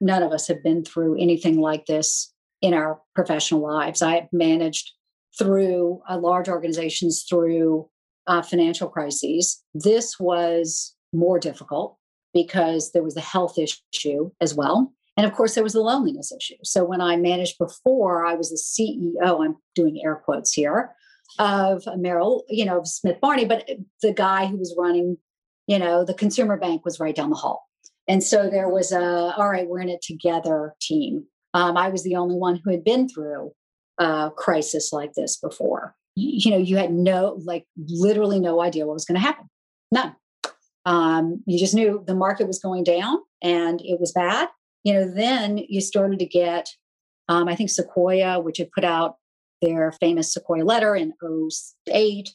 [0.00, 4.02] none of us have been through anything like this in our professional lives.
[4.02, 4.92] I managed
[5.38, 7.88] through uh, large organizations through
[8.26, 9.62] uh, financial crises.
[9.74, 11.98] This was more difficult
[12.32, 14.92] because there was a health issue as well.
[15.16, 16.56] And of course, there was the loneliness issue.
[16.64, 20.94] So when I managed before, I was the CEO, I'm doing air quotes here,
[21.38, 23.68] of Merrill, you know, of Smith Barney, but
[24.00, 25.18] the guy who was running,
[25.66, 27.66] you know, the consumer bank was right down the hall.
[28.08, 29.02] And so there was a,
[29.36, 31.24] all right, we're in it together team.
[31.54, 33.52] Um, I was the only one who had been through
[34.02, 35.94] a crisis like this before.
[36.16, 39.48] You, you know, you had no, like, literally no idea what was going to happen.
[39.90, 40.16] None.
[40.84, 44.48] Um, you just knew the market was going down and it was bad.
[44.82, 46.68] You know, then you started to get,
[47.28, 49.16] um, I think Sequoia, which had put out
[49.60, 51.12] their famous Sequoia letter in
[51.88, 52.30] 08,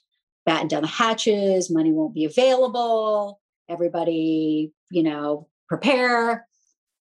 [0.45, 3.41] batten down the hatches, money won't be available.
[3.69, 6.47] Everybody, you know, prepare,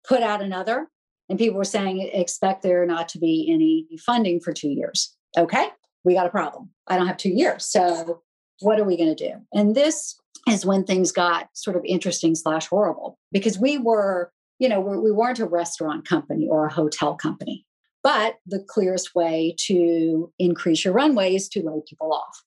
[0.08, 0.88] put out another.
[1.30, 5.16] And people were saying, expect there not to be any funding for two years.
[5.38, 5.68] Okay,
[6.04, 6.70] we got a problem.
[6.88, 7.66] I don't have two years.
[7.66, 8.22] So
[8.62, 9.36] what are we going to do?
[9.54, 14.68] And this is when things got sort of interesting slash horrible because we were, you
[14.68, 17.66] know, we weren't a restaurant company or a hotel company.
[18.02, 22.44] But the clearest way to increase your runway is to lay people off.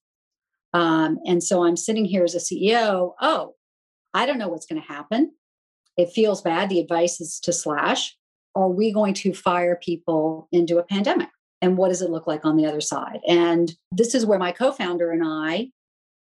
[0.73, 3.12] Um, and so I'm sitting here as a CEO.
[3.21, 3.55] Oh,
[4.14, 5.33] I don't know what's going to happen.
[5.99, 6.71] It feels bad.
[6.71, 8.16] The advice is to slash.
[8.55, 11.29] Are we going to fire people into a pandemic?
[11.61, 13.21] And what does it look like on the other side?
[13.27, 15.71] And this is where my co founder and I,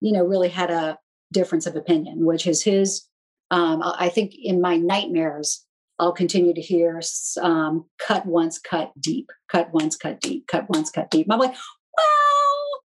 [0.02, 0.98] you know, really had a
[1.32, 3.04] difference of opinion, which is his.
[3.50, 5.64] Um, I think in my nightmares,
[6.00, 7.02] I'll continue to hear
[7.42, 11.28] um, cut once, cut deep, cut once, cut deep, cut once, cut deep.
[11.30, 11.56] I'm like,
[11.98, 12.82] well,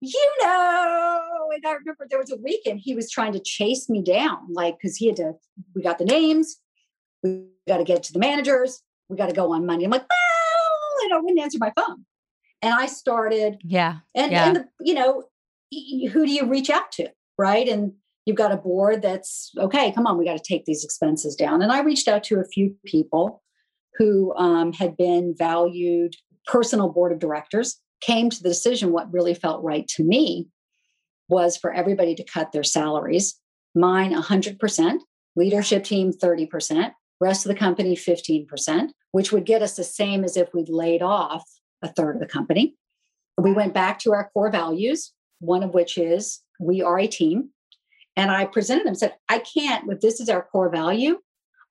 [0.00, 1.50] you know.
[1.54, 4.76] And I remember there was a weekend he was trying to chase me down, like,
[4.80, 5.34] because he had to,
[5.74, 6.58] we got the names,
[7.22, 9.84] we got to get to the managers, we got to go on Monday.
[9.84, 12.04] I'm like, well, and I wouldn't answer my phone.
[12.62, 13.98] And I started, yeah.
[14.14, 14.46] And, yeah.
[14.46, 15.24] and the, you know,
[16.12, 17.08] who do you reach out to?
[17.38, 17.68] Right.
[17.68, 17.94] And
[18.26, 21.62] you've got a board that's okay come on we got to take these expenses down
[21.62, 23.42] and i reached out to a few people
[23.98, 26.14] who um, had been valued
[26.46, 30.48] personal board of directors came to the decision what really felt right to me
[31.28, 33.38] was for everybody to cut their salaries
[33.74, 34.98] mine 100%
[35.36, 40.36] leadership team 30% rest of the company 15% which would get us the same as
[40.36, 41.44] if we'd laid off
[41.82, 42.76] a third of the company
[43.38, 47.50] we went back to our core values one of which is we are a team
[48.16, 51.18] and I presented them, said, I can't, if this is our core value,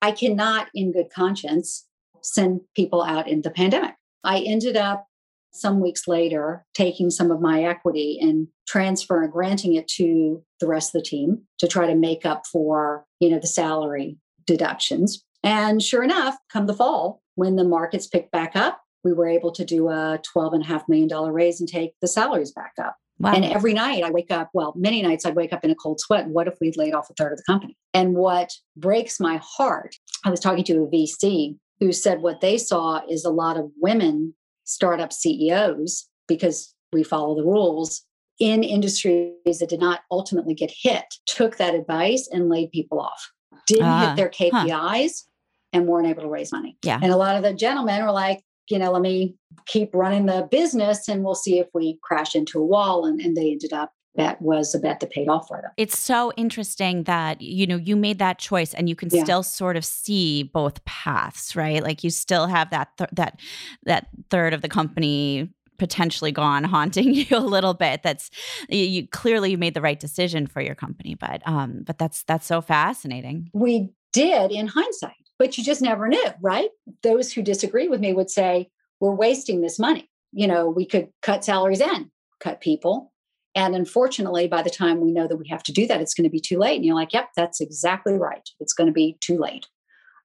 [0.01, 1.87] I cannot, in good conscience,
[2.21, 3.95] send people out in the pandemic.
[4.23, 5.07] I ended up
[5.53, 10.95] some weeks later taking some of my equity and transferring, granting it to the rest
[10.95, 15.23] of the team to try to make up for, you know, the salary deductions.
[15.43, 19.51] And sure enough, come the fall, when the markets picked back up, we were able
[19.51, 22.95] to do a $12.5 million raise and take the salaries back up.
[23.19, 23.34] Wow.
[23.34, 25.99] And every night I wake up, well, many nights I'd wake up in a cold
[25.99, 26.27] sweat.
[26.27, 27.77] What if we'd laid off a third of the company?
[27.93, 32.58] And what breaks my heart, I was talking to a VC who said what they
[32.58, 38.04] saw is a lot of women startup CEOs because we follow the rules
[38.39, 43.32] in industries that did not ultimately get hit, took that advice and laid people off,
[43.67, 45.30] didn't uh, hit ah, their KPIs huh.
[45.73, 46.77] And weren't able to raise money.
[46.84, 46.99] Yeah.
[47.01, 50.47] And a lot of the gentlemen were like, you know, let me keep running the
[50.49, 53.05] business and we'll see if we crash into a wall.
[53.05, 55.71] And, and they ended up that was a bet that paid off for them.
[55.77, 59.23] It's so interesting that you know you made that choice and you can yeah.
[59.23, 61.81] still sort of see both paths, right?
[61.81, 63.39] Like you still have that th- that
[63.84, 68.29] that third of the company potentially gone haunting you a little bit that's
[68.69, 72.21] you, you clearly you made the right decision for your company but um but that's
[72.25, 76.69] that's so fascinating we did in hindsight but you just never knew, right?
[77.01, 80.08] Those who disagree with me would say, we're wasting this money.
[80.32, 83.12] You know, we could cut salaries and cut people.
[83.56, 86.25] And unfortunately, by the time we know that we have to do that, it's going
[86.25, 86.75] to be too late.
[86.75, 88.47] And you're like, yep, that's exactly right.
[88.60, 89.65] It's going to be too late.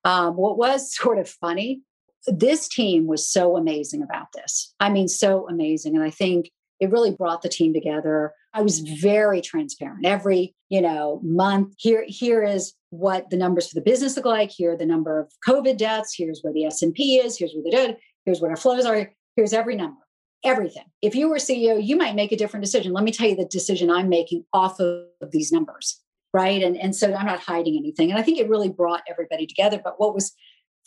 [0.04, 1.80] Um, what was sort of funny,
[2.26, 4.74] this team was so amazing about this.
[4.80, 5.96] I mean, so amazing.
[5.96, 8.34] And I think it really brought the team together.
[8.56, 10.06] I was very transparent.
[10.06, 14.50] Every, you know, month, here, here is what the numbers for the business look like.
[14.50, 16.14] Here are the number of COVID deaths.
[16.16, 17.36] Here's where the S&P is.
[17.36, 17.98] Here's where the dead.
[18.24, 19.12] Here's what our flows are.
[19.36, 20.00] Here's every number.
[20.44, 20.84] everything.
[21.02, 22.92] If you were CEO, you might make a different decision.
[22.92, 26.00] Let me tell you the decision I'm making off of these numbers.
[26.32, 26.62] Right.
[26.62, 28.10] And, and so I'm not hiding anything.
[28.10, 29.80] And I think it really brought everybody together.
[29.82, 30.32] But what was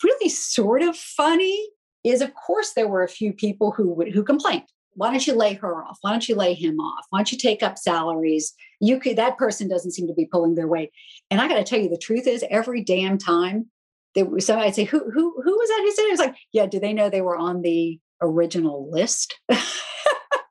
[0.02, 1.68] really sort of funny
[2.04, 4.64] is, of course, there were a few people who would, who complained.
[4.94, 5.98] Why don't you lay her off?
[6.00, 7.06] Why don't you lay him off?
[7.10, 8.52] Why don't you take up salaries?
[8.80, 10.90] You could that person doesn't seem to be pulling their weight.
[11.30, 13.66] And I got to tell you, the truth is, every damn time
[14.16, 15.80] was somebody say, who who who was that?
[15.82, 16.08] Who said it?
[16.08, 16.66] it was like, yeah.
[16.66, 19.38] Do they know they were on the original list?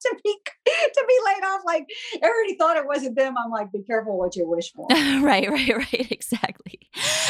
[0.09, 0.35] to be
[0.93, 1.61] to be laid off.
[1.65, 1.87] Like
[2.21, 3.35] everybody thought it wasn't them.
[3.37, 4.87] I'm like, be careful what you wish for.
[4.91, 6.11] right, right, right.
[6.19, 6.79] Exactly.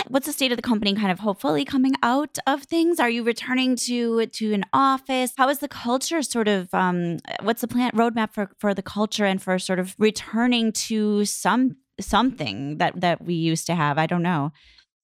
[0.08, 3.00] What's the state of the company kind of hopefully coming out of things?
[3.00, 5.34] Are you returning to to an office?
[5.38, 9.26] How is the culture sort of um what's the plan roadmap for for the culture
[9.26, 13.98] and for sort of returning to some something that that we used to have?
[13.98, 14.52] I don't know.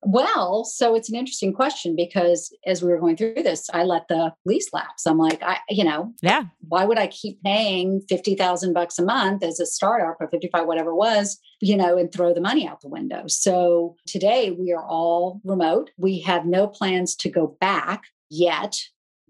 [0.07, 4.07] Well, so it's an interesting question because as we were going through this, I let
[4.07, 5.07] the lease lapse.
[5.07, 9.43] I'm like, I, you know, yeah, why would I keep paying 50,000 bucks a month
[9.43, 12.81] as a startup or 55, whatever it was, you know, and throw the money out
[12.81, 13.23] the window.
[13.27, 15.89] So today we are all remote.
[15.97, 18.79] We have no plans to go back yet.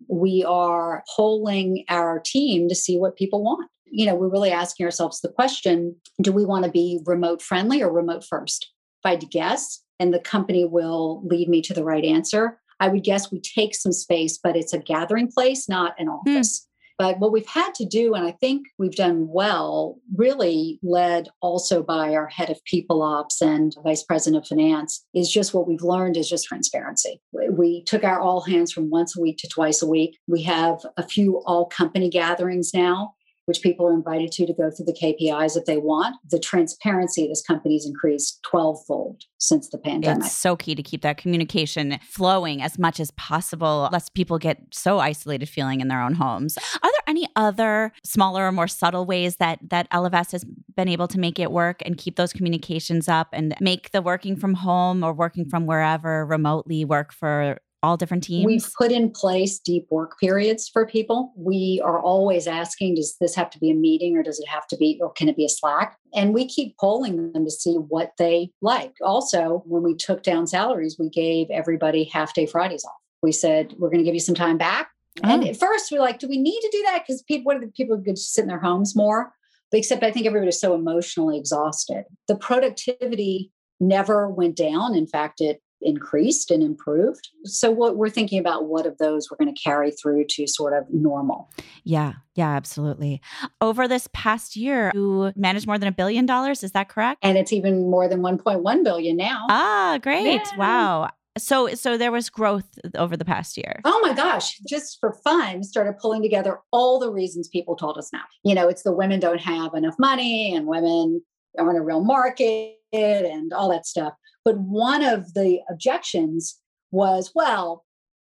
[0.09, 3.69] We are polling our team to see what people want.
[3.85, 7.81] You know, we're really asking ourselves the question do we want to be remote friendly
[7.81, 8.73] or remote first?
[8.99, 12.59] If I had to guess, and the company will lead me to the right answer.
[12.79, 16.13] I would guess we take some space, but it's a gathering place, not an hmm.
[16.13, 16.61] office.
[16.61, 16.65] Mm.
[16.97, 21.83] But what we've had to do, and I think we've done well, really led also
[21.83, 25.81] by our head of people ops and vice president of finance, is just what we've
[25.81, 27.21] learned is just transparency.
[27.51, 30.17] We took our all hands from once a week to twice a week.
[30.27, 33.14] We have a few all company gatherings now
[33.45, 36.15] which people are invited to to go through the KPIs if they want.
[36.29, 40.25] The transparency of this company has increased 12 fold since the pandemic.
[40.25, 44.61] It's so key to keep that communication flowing as much as possible, lest people get
[44.71, 46.57] so isolated feeling in their own homes.
[46.57, 50.43] Are there any other smaller or more subtle ways that that Ellevest has
[50.75, 54.35] been able to make it work and keep those communications up and make the working
[54.35, 58.45] from home or working from wherever remotely work for all different teams?
[58.45, 61.33] We've put in place deep work periods for people.
[61.35, 64.67] We are always asking, does this have to be a meeting or does it have
[64.67, 65.97] to be, or can it be a Slack?
[66.13, 68.93] And we keep polling them to see what they like.
[69.01, 72.93] Also, when we took down salaries, we gave everybody half day Fridays off.
[73.21, 74.89] We said, we're going to give you some time back.
[75.23, 75.29] Oh.
[75.29, 77.03] And at first, we're like, do we need to do that?
[77.05, 79.31] Because people, what are the people could sit in their homes more?
[79.71, 82.03] But except I think everybody's so emotionally exhausted.
[82.27, 84.95] The productivity never went down.
[84.95, 87.29] In fact, it increased and improved.
[87.43, 90.73] So what we're thinking about what of those we're going to carry through to sort
[90.73, 91.51] of normal.
[91.83, 93.21] Yeah, yeah, absolutely.
[93.61, 97.19] Over this past year, you managed more than a billion dollars, is that correct?
[97.21, 99.45] And it's even more than 1.1 billion now.
[99.49, 100.25] Ah, great.
[100.25, 100.57] Yeah.
[100.57, 101.09] Wow.
[101.37, 103.81] So so there was growth over the past year.
[103.83, 108.09] Oh my gosh, just for fun, started pulling together all the reasons people told us
[108.13, 108.23] now.
[108.43, 111.21] You know, it's the women don't have enough money and women
[111.57, 114.13] aren't a real market and all that stuff.
[114.45, 116.59] But one of the objections
[116.91, 117.83] was, well,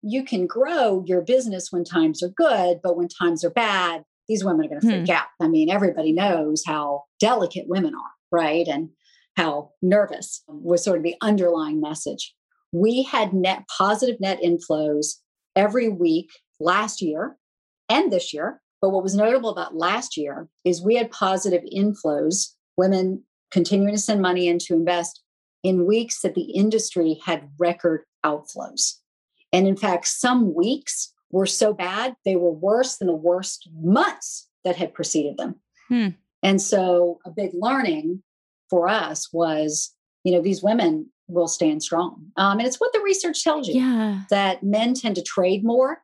[0.03, 4.45] you can grow your business when times are good, but when times are bad, these
[4.45, 5.13] women are going to freak hmm.
[5.13, 5.27] out.
[5.41, 8.67] I mean, everybody knows how delicate women are, right?
[8.69, 8.91] And
[9.37, 12.35] how nervous was sort of the underlying message.
[12.73, 15.15] We had net positive net inflows
[15.57, 17.37] every week last year
[17.89, 18.61] and this year.
[18.81, 24.01] But what was notable about last year is we had positive inflows, women continuing to
[24.01, 25.23] send money in to invest
[25.63, 28.97] in weeks that the industry had record outflows.
[29.53, 34.49] And in fact, some weeks were so bad, they were worse than the worst months
[34.65, 35.57] that had preceded them.
[35.89, 36.09] Hmm.
[36.43, 38.23] And so, a big learning
[38.69, 39.95] for us was
[40.25, 42.27] you know, these women will stand strong.
[42.37, 44.21] Um, and it's what the research tells you yeah.
[44.31, 46.03] that men tend to trade more,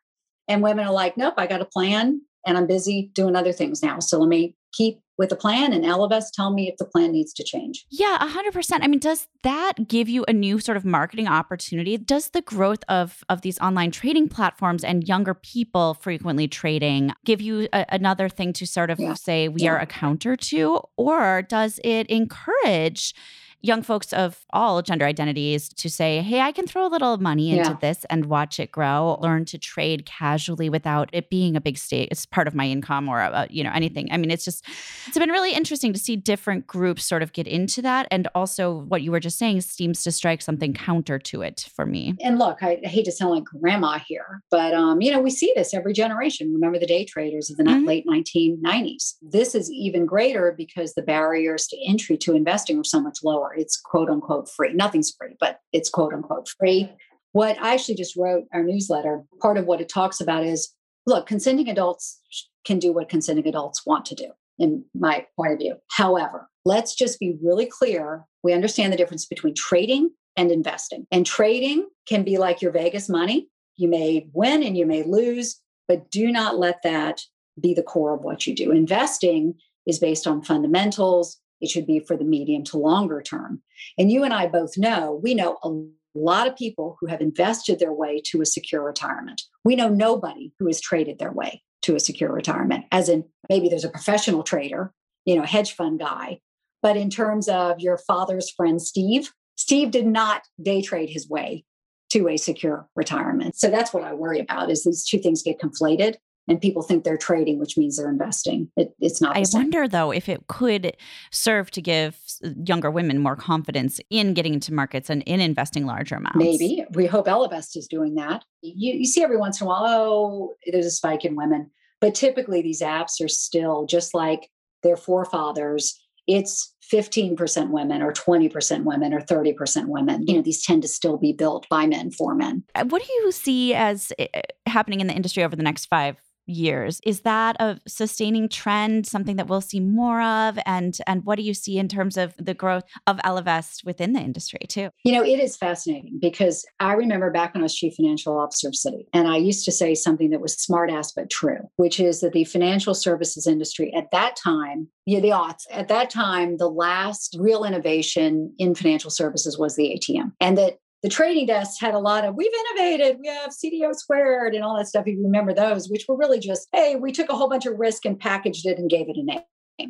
[0.48, 3.82] and women are like, nope, I got a plan and I'm busy doing other things
[3.82, 3.98] now.
[3.98, 6.84] So let me keep with a plan and all of us tell me if the
[6.84, 7.84] plan needs to change.
[7.90, 8.78] Yeah, 100%.
[8.80, 11.98] I mean, does that give you a new sort of marketing opportunity?
[11.98, 17.40] Does the growth of of these online trading platforms and younger people frequently trading give
[17.40, 19.14] you a, another thing to sort of yeah.
[19.14, 19.72] say we yeah.
[19.72, 23.14] are a counter to or does it encourage
[23.60, 27.50] young folks of all gender identities to say, hey, I can throw a little money
[27.50, 27.76] into yeah.
[27.80, 32.08] this and watch it grow, learn to trade casually without it being a big stake.
[32.10, 34.08] It's part of my income or, uh, you know, anything.
[34.12, 34.64] I mean, it's just,
[35.06, 38.06] it's been really interesting to see different groups sort of get into that.
[38.12, 41.84] And also what you were just saying seems to strike something counter to it for
[41.84, 42.14] me.
[42.20, 45.30] And look, I, I hate to sound like grandma here, but, um, you know, we
[45.30, 46.52] see this every generation.
[46.54, 47.86] Remember the day traders of the mm-hmm.
[47.86, 49.14] late 1990s.
[49.20, 53.47] This is even greater because the barriers to entry to investing are so much lower.
[53.56, 54.72] It's quote unquote free.
[54.72, 56.90] Nothing's free, but it's quote unquote free.
[57.32, 60.72] What I actually just wrote our newsletter, part of what it talks about is
[61.06, 62.20] look, consenting adults
[62.64, 65.76] can do what consenting adults want to do, in my point of view.
[65.90, 68.24] However, let's just be really clear.
[68.42, 71.06] We understand the difference between trading and investing.
[71.10, 73.48] And trading can be like your Vegas money.
[73.76, 77.22] You may win and you may lose, but do not let that
[77.60, 78.70] be the core of what you do.
[78.70, 79.54] Investing
[79.86, 81.38] is based on fundamentals.
[81.60, 83.62] It should be for the medium to longer term.
[83.98, 85.70] And you and I both know, we know a
[86.18, 89.42] lot of people who have invested their way to a secure retirement.
[89.64, 93.68] We know nobody who has traded their way to a secure retirement, as in maybe
[93.68, 94.92] there's a professional trader,
[95.24, 96.40] you know, hedge fund guy.
[96.82, 101.64] But in terms of your father's friend, Steve, Steve did not day trade his way
[102.10, 103.56] to a secure retirement.
[103.56, 106.14] So that's what I worry about is these two things get conflated
[106.48, 108.70] and people think they're trading, which means they're investing.
[108.76, 109.36] It, it's not.
[109.36, 110.96] I wonder though if it could
[111.30, 112.18] serve to give
[112.64, 116.38] younger women more confidence in getting into markets and in investing larger amounts.
[116.38, 118.44] Maybe we hope Ellevest is doing that.
[118.62, 121.70] You, you see every once in a while, oh, there's a spike in women,
[122.00, 124.48] but typically these apps are still just like
[124.82, 126.00] their forefathers.
[126.26, 130.26] It's 15% women or 20% women or 30% women.
[130.26, 132.64] You know, these tend to still be built by men for men.
[132.74, 134.26] Uh, what do you see as uh,
[134.66, 136.16] happening in the industry over the next five
[136.48, 137.00] years.
[137.04, 140.58] Is that a sustaining trend, something that we'll see more of?
[140.66, 144.20] And and what do you see in terms of the growth of Ellevest within the
[144.20, 144.90] industry too?
[145.04, 148.68] You know, it is fascinating because I remember back when I was chief financial officer
[148.68, 152.00] of Citi, and I used to say something that was smart ass but true, which
[152.00, 156.56] is that the financial services industry at that time, yeah, the aughts, at that time,
[156.56, 160.32] the last real innovation in financial services was the ATM.
[160.40, 164.54] And that the trading desks had a lot of we've innovated we have cdo squared
[164.54, 167.28] and all that stuff if you remember those which were really just hey we took
[167.28, 169.40] a whole bunch of risk and packaged it and gave it a name.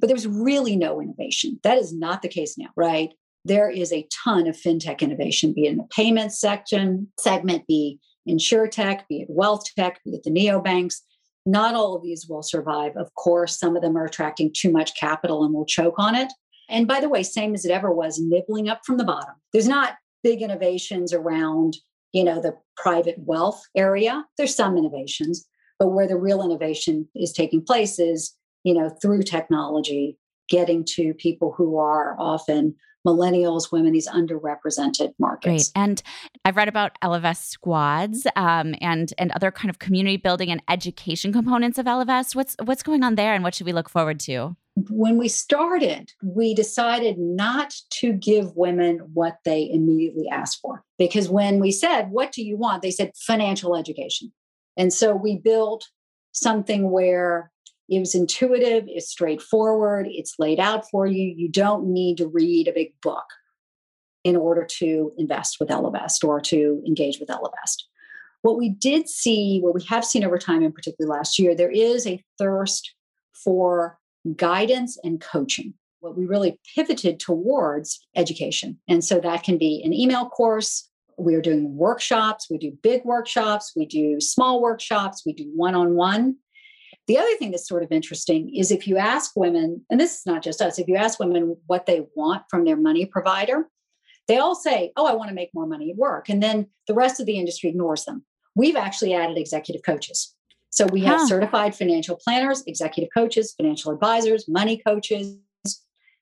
[0.01, 1.59] But there was really no innovation.
[1.63, 3.11] That is not the case now right?
[3.45, 7.99] There is a ton of fintech innovation be it in the payments section segment be
[8.27, 10.97] insure tech be it wealth tech be it the neobanks.
[11.47, 12.93] Not all of these will survive.
[12.97, 16.31] Of course some of them are attracting too much capital and will choke on it.
[16.69, 19.35] And by the way same as it ever was nibbling up from the bottom.
[19.55, 19.95] There's not
[20.29, 21.75] big innovations around
[22.13, 25.47] you know the private wealth area there's some innovations
[25.79, 30.19] but where the real innovation is taking place is you know through technology
[30.51, 32.75] getting to people who are often
[33.07, 35.71] millennials, women, these underrepresented markets.
[35.71, 35.83] Great.
[35.83, 36.03] And
[36.45, 41.33] I've read about Ellevest squads um, and and other kind of community building and education
[41.33, 42.35] components of Ellevest.
[42.35, 44.57] What's what's going on there, and what should we look forward to?
[44.91, 50.85] When we started, we decided not to give women what they immediately asked for.
[50.99, 52.83] Because when we said, What do you want?
[52.83, 54.33] they said financial education.
[54.77, 55.87] And so we built
[56.33, 57.51] something where
[57.89, 61.35] it was intuitive, it's straightforward, it's laid out for you.
[61.37, 63.25] You don't need to read a big book
[64.25, 67.85] in order to invest with Ellevest or to engage with Ellevest.
[68.43, 71.71] What we did see, what we have seen over time, and particularly last year, there
[71.71, 72.95] is a thirst
[73.33, 73.98] for
[74.37, 75.75] guidance and coaching.
[76.01, 78.79] What we really pivoted towards education.
[78.89, 80.89] And so that can be an email course.
[81.17, 82.47] We're doing workshops.
[82.49, 83.73] We do big workshops.
[83.75, 85.25] We do small workshops.
[85.27, 86.37] We do one on one.
[87.09, 90.27] The other thing that's sort of interesting is if you ask women, and this is
[90.27, 93.69] not just us, if you ask women what they want from their money provider,
[94.29, 96.29] they all say, Oh, I want to make more money at work.
[96.29, 98.25] And then the rest of the industry ignores them.
[98.55, 100.35] We've actually added executive coaches.
[100.71, 101.27] So we have huh.
[101.27, 105.39] certified financial planners, executive coaches, financial advisors, money coaches,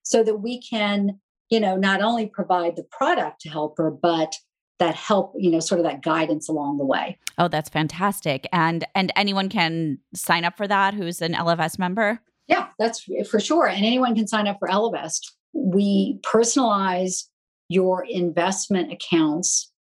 [0.03, 1.21] so that we can,
[1.51, 4.35] you know, not only provide the product to help her, but
[4.79, 7.19] that help, you know, sort of that guidance along the way.
[7.39, 8.47] Oh, that's fantastic.
[8.53, 12.21] And and anyone can sign up for that who's an Ellevest member?
[12.47, 13.67] Yeah, that's for sure.
[13.67, 17.25] And anyone can sign up for Ellevest We personalize
[17.69, 19.73] your investment accounts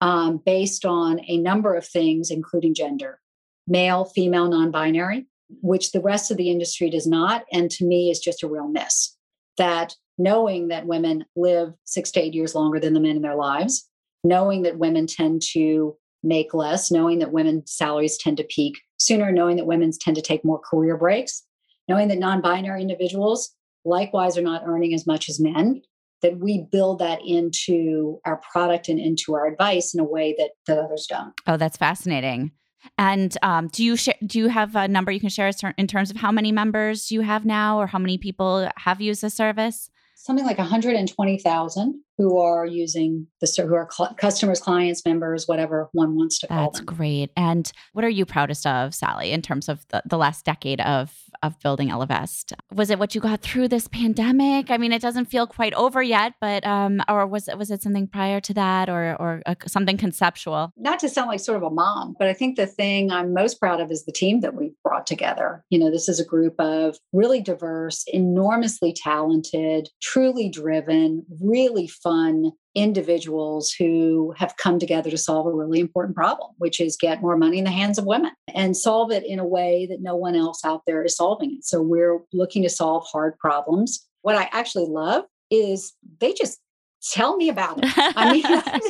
[0.00, 3.20] um, based on a number of things, including gender
[3.66, 5.26] male, female, non binary,
[5.62, 7.44] which the rest of the industry does not.
[7.52, 9.16] And to me, is just a real miss.
[9.58, 13.36] That knowing that women live six to eight years longer than the men in their
[13.36, 13.88] lives,
[14.22, 19.30] knowing that women tend to make less, knowing that women's salaries tend to peak sooner,
[19.30, 21.42] knowing that women tend to take more career breaks,
[21.88, 23.54] knowing that non binary individuals
[23.84, 25.82] likewise are not earning as much as men,
[26.22, 30.50] that we build that into our product and into our advice in a way that,
[30.66, 31.34] that others don't.
[31.46, 32.52] Oh, that's fascinating.
[32.98, 36.10] And um, do you sh- do you have a number you can share in terms
[36.10, 39.90] of how many members you have now, or how many people have used the service?
[40.14, 46.16] Something like 120,000 who are using the who are cl- customers, clients, members, whatever one
[46.16, 46.86] wants to call That's them.
[46.86, 47.30] great.
[47.36, 51.12] And what are you proudest of, Sally, in terms of the, the last decade of
[51.42, 52.52] of building Ellevest?
[52.72, 54.70] Was it what you got through this pandemic?
[54.70, 57.82] I mean, it doesn't feel quite over yet, but um, or was it was it
[57.82, 60.72] something prior to that, or or uh, something conceptual?
[60.76, 63.60] Not to sound like sort of a mom, but I think the thing I'm most
[63.60, 65.64] proud of is the team that we've brought together.
[65.70, 72.52] You know, this is a group of really diverse, enormously talented, truly driven, really fun
[72.74, 77.36] individuals who have come together to solve a really important problem, which is get more
[77.36, 80.36] money in the hands of women and solve it in a way that no one
[80.36, 81.64] else out there is solving it.
[81.64, 84.06] So we're looking to solve hard problems.
[84.22, 86.60] What I actually love is they just
[87.10, 87.92] tell me about it.
[87.96, 88.44] I mean,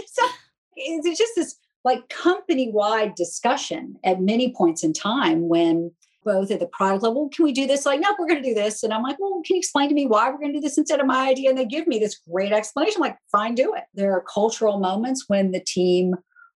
[0.77, 5.93] it's just this like company wide discussion at many points in time when
[6.25, 7.87] both at the product level, can we do this?
[7.87, 8.83] Like, no, we're going to do this.
[8.83, 10.79] And I'm like, well, can you explain to me why we're going to do this
[10.79, 11.51] instead of my idea?
[11.51, 12.97] And they give me this great explanation.
[12.97, 13.85] I'm like, fine, do it.
[13.95, 16.14] There are cultural moments when the team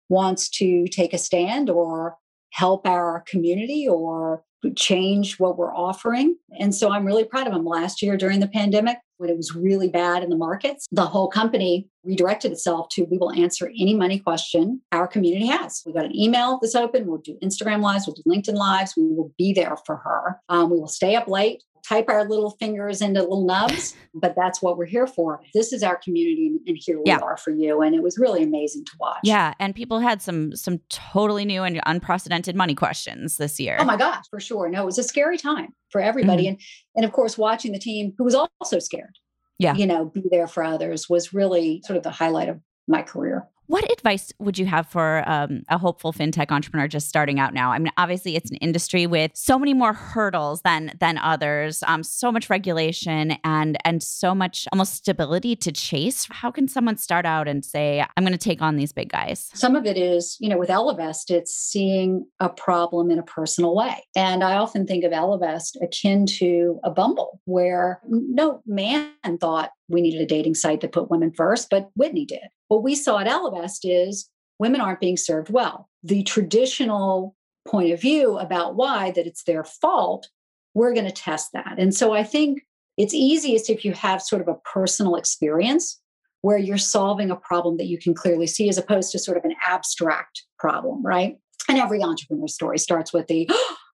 [0.09, 2.17] wants to take a stand or
[2.51, 4.43] help our community or
[4.75, 6.37] change what we're offering.
[6.59, 7.65] And so I'm really proud of them.
[7.65, 11.29] Last year during the pandemic, when it was really bad in the markets, the whole
[11.29, 15.83] company redirected itself to we will answer any money question our community has.
[15.87, 17.07] We got an email that's open.
[17.07, 18.95] We'll do Instagram lives, we'll do LinkedIn lives.
[18.97, 20.41] We will be there for her.
[20.49, 24.61] Um, we will stay up late type our little fingers into little nubs, but that's
[24.61, 25.41] what we're here for.
[25.55, 27.19] This is our community, and here we yeah.
[27.19, 27.81] are for you.
[27.83, 29.21] And it was really amazing to watch.
[29.23, 33.77] Yeah, and people had some some totally new and unprecedented money questions this year.
[33.81, 34.69] Oh my gosh, for sure.
[34.69, 36.53] No, it was a scary time for everybody, mm-hmm.
[36.53, 36.61] and
[36.97, 39.19] and of course, watching the team who was also scared.
[39.59, 43.03] Yeah, you know, be there for others was really sort of the highlight of my
[43.03, 43.47] career.
[43.69, 47.71] What advice would you have for um, a hopeful fintech entrepreneur just starting out now?
[47.71, 52.03] I mean, obviously, it's an industry with so many more hurdles than than others, um,
[52.03, 56.27] so much regulation and and so much almost stability to chase.
[56.31, 59.51] How can someone start out and say, "I'm going to take on these big guys"?
[59.53, 63.75] Some of it is, you know, with Ellevest, it's seeing a problem in a personal
[63.75, 69.73] way, and I often think of Ellevest akin to a Bumble, where no man thought
[69.89, 72.49] we needed a dating site that put women first, but Whitney did.
[72.69, 74.29] What we saw at Ellevest is
[74.59, 75.89] women aren't being served well.
[76.03, 77.35] The traditional
[77.67, 80.29] point of view about why, that it's their fault,
[80.75, 81.77] we're going to test that.
[81.79, 82.63] And so I think
[82.97, 86.01] it's easiest if you have sort of a personal experience
[86.43, 89.45] where you're solving a problem that you can clearly see as opposed to sort of
[89.45, 91.37] an abstract problem, right?
[91.69, 93.49] And every entrepreneur story starts with the,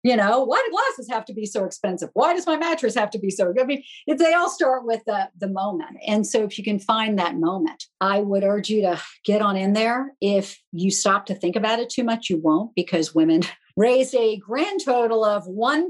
[0.04, 2.10] you know why do glasses have to be so expensive?
[2.14, 5.02] Why does my mattress have to be so i mean if they all start with
[5.06, 5.98] the, the moment.
[6.08, 9.56] And so if you can find that moment i would urge you to get on
[9.56, 10.14] in there.
[10.22, 13.42] If you stop to think about it too much you won't because women
[13.78, 15.88] raised a grand total of 1%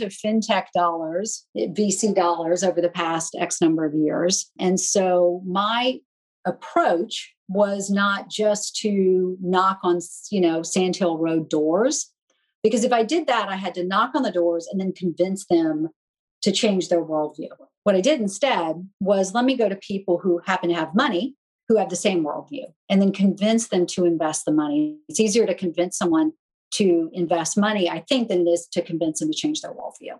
[0.00, 4.50] of fintech dollars eh, vc dollars over the past x number of years.
[4.58, 6.00] And so my
[6.46, 9.98] approach was not just to knock on
[10.30, 12.10] you know sand hill road doors
[12.62, 15.46] because if I did that, I had to knock on the doors and then convince
[15.46, 15.88] them
[16.42, 17.50] to change their worldview.
[17.84, 21.36] What I did instead was let me go to people who happen to have money
[21.68, 24.98] who have the same worldview and then convince them to invest the money.
[25.08, 26.32] It's easier to convince someone
[26.72, 30.18] to invest money, I think, than it is to convince them to change their worldview.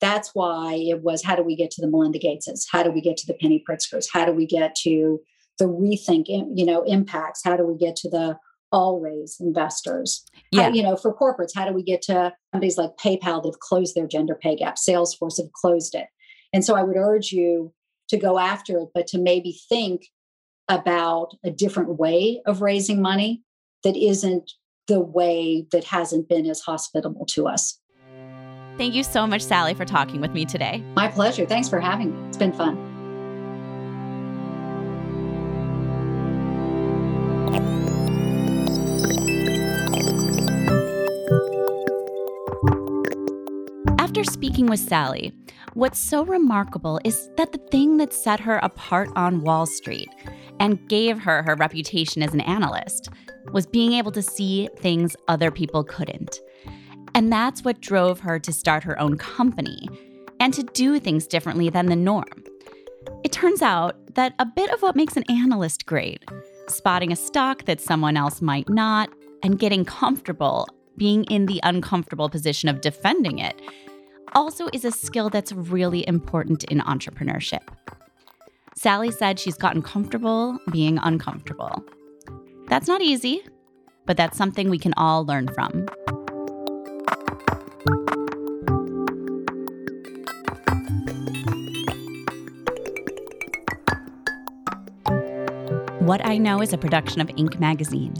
[0.00, 2.64] That's why it was how do we get to the Melinda Gateses?
[2.70, 4.08] How do we get to the Penny Pritzkers?
[4.12, 5.20] How do we get to
[5.58, 7.42] the rethink, you know, impacts?
[7.44, 8.36] How do we get to the
[8.72, 10.24] always investors.
[10.52, 10.64] Yeah.
[10.64, 13.60] How, you know, for corporates, how do we get to companies like PayPal that have
[13.60, 14.76] closed their gender pay gap?
[14.76, 16.06] Salesforce have closed it.
[16.52, 17.72] And so I would urge you
[18.08, 20.06] to go after it, but to maybe think
[20.68, 23.42] about a different way of raising money
[23.84, 24.52] that isn't
[24.86, 27.78] the way that hasn't been as hospitable to us.
[28.76, 30.82] Thank you so much, Sally, for talking with me today.
[30.94, 31.46] My pleasure.
[31.46, 32.28] Thanks for having me.
[32.28, 32.99] It's been fun.
[44.20, 45.32] After speaking with Sally,
[45.72, 50.10] what's so remarkable is that the thing that set her apart on Wall Street
[50.58, 53.08] and gave her her reputation as an analyst
[53.52, 56.38] was being able to see things other people couldn't.
[57.14, 59.88] And that's what drove her to start her own company
[60.38, 62.44] and to do things differently than the norm.
[63.24, 66.22] It turns out that a bit of what makes an analyst great,
[66.68, 69.08] spotting a stock that someone else might not,
[69.42, 70.68] and getting comfortable
[70.98, 73.58] being in the uncomfortable position of defending it,
[74.34, 77.62] also is a skill that's really important in entrepreneurship.
[78.76, 81.84] Sally said she's gotten comfortable being uncomfortable.
[82.68, 83.42] That's not easy,
[84.06, 85.86] but that's something we can all learn from.
[96.00, 97.60] What I Know is a production of Inc.
[97.60, 98.14] magazine.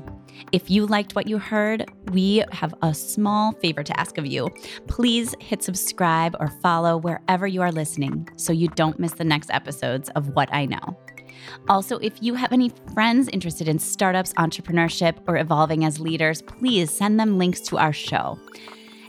[0.52, 4.48] If you liked what you heard, we have a small favor to ask of you.
[4.86, 9.50] Please hit subscribe or follow wherever you are listening so you don't miss the next
[9.50, 10.96] episodes of What I Know.
[11.68, 16.90] Also, if you have any friends interested in startups, entrepreneurship, or evolving as leaders, please
[16.90, 18.38] send them links to our show.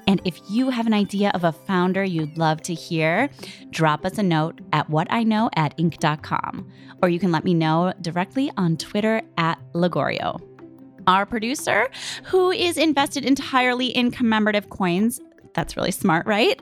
[0.07, 3.29] And if you have an idea of a founder you'd love to hear,
[3.69, 6.71] drop us a note at whatiknow at inc.com.
[7.03, 10.50] Or you can let me know directly on Twitter at Lagorio.
[11.07, 11.89] Our producer,
[12.25, 15.19] who is invested entirely in commemorative coins,
[15.53, 16.59] that's really smart, right?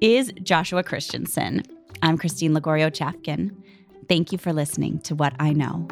[0.00, 1.62] Is Joshua Christensen.
[2.02, 3.54] I'm Christine Lagorio Chafkin.
[4.08, 5.86] Thank you for listening to What I Know.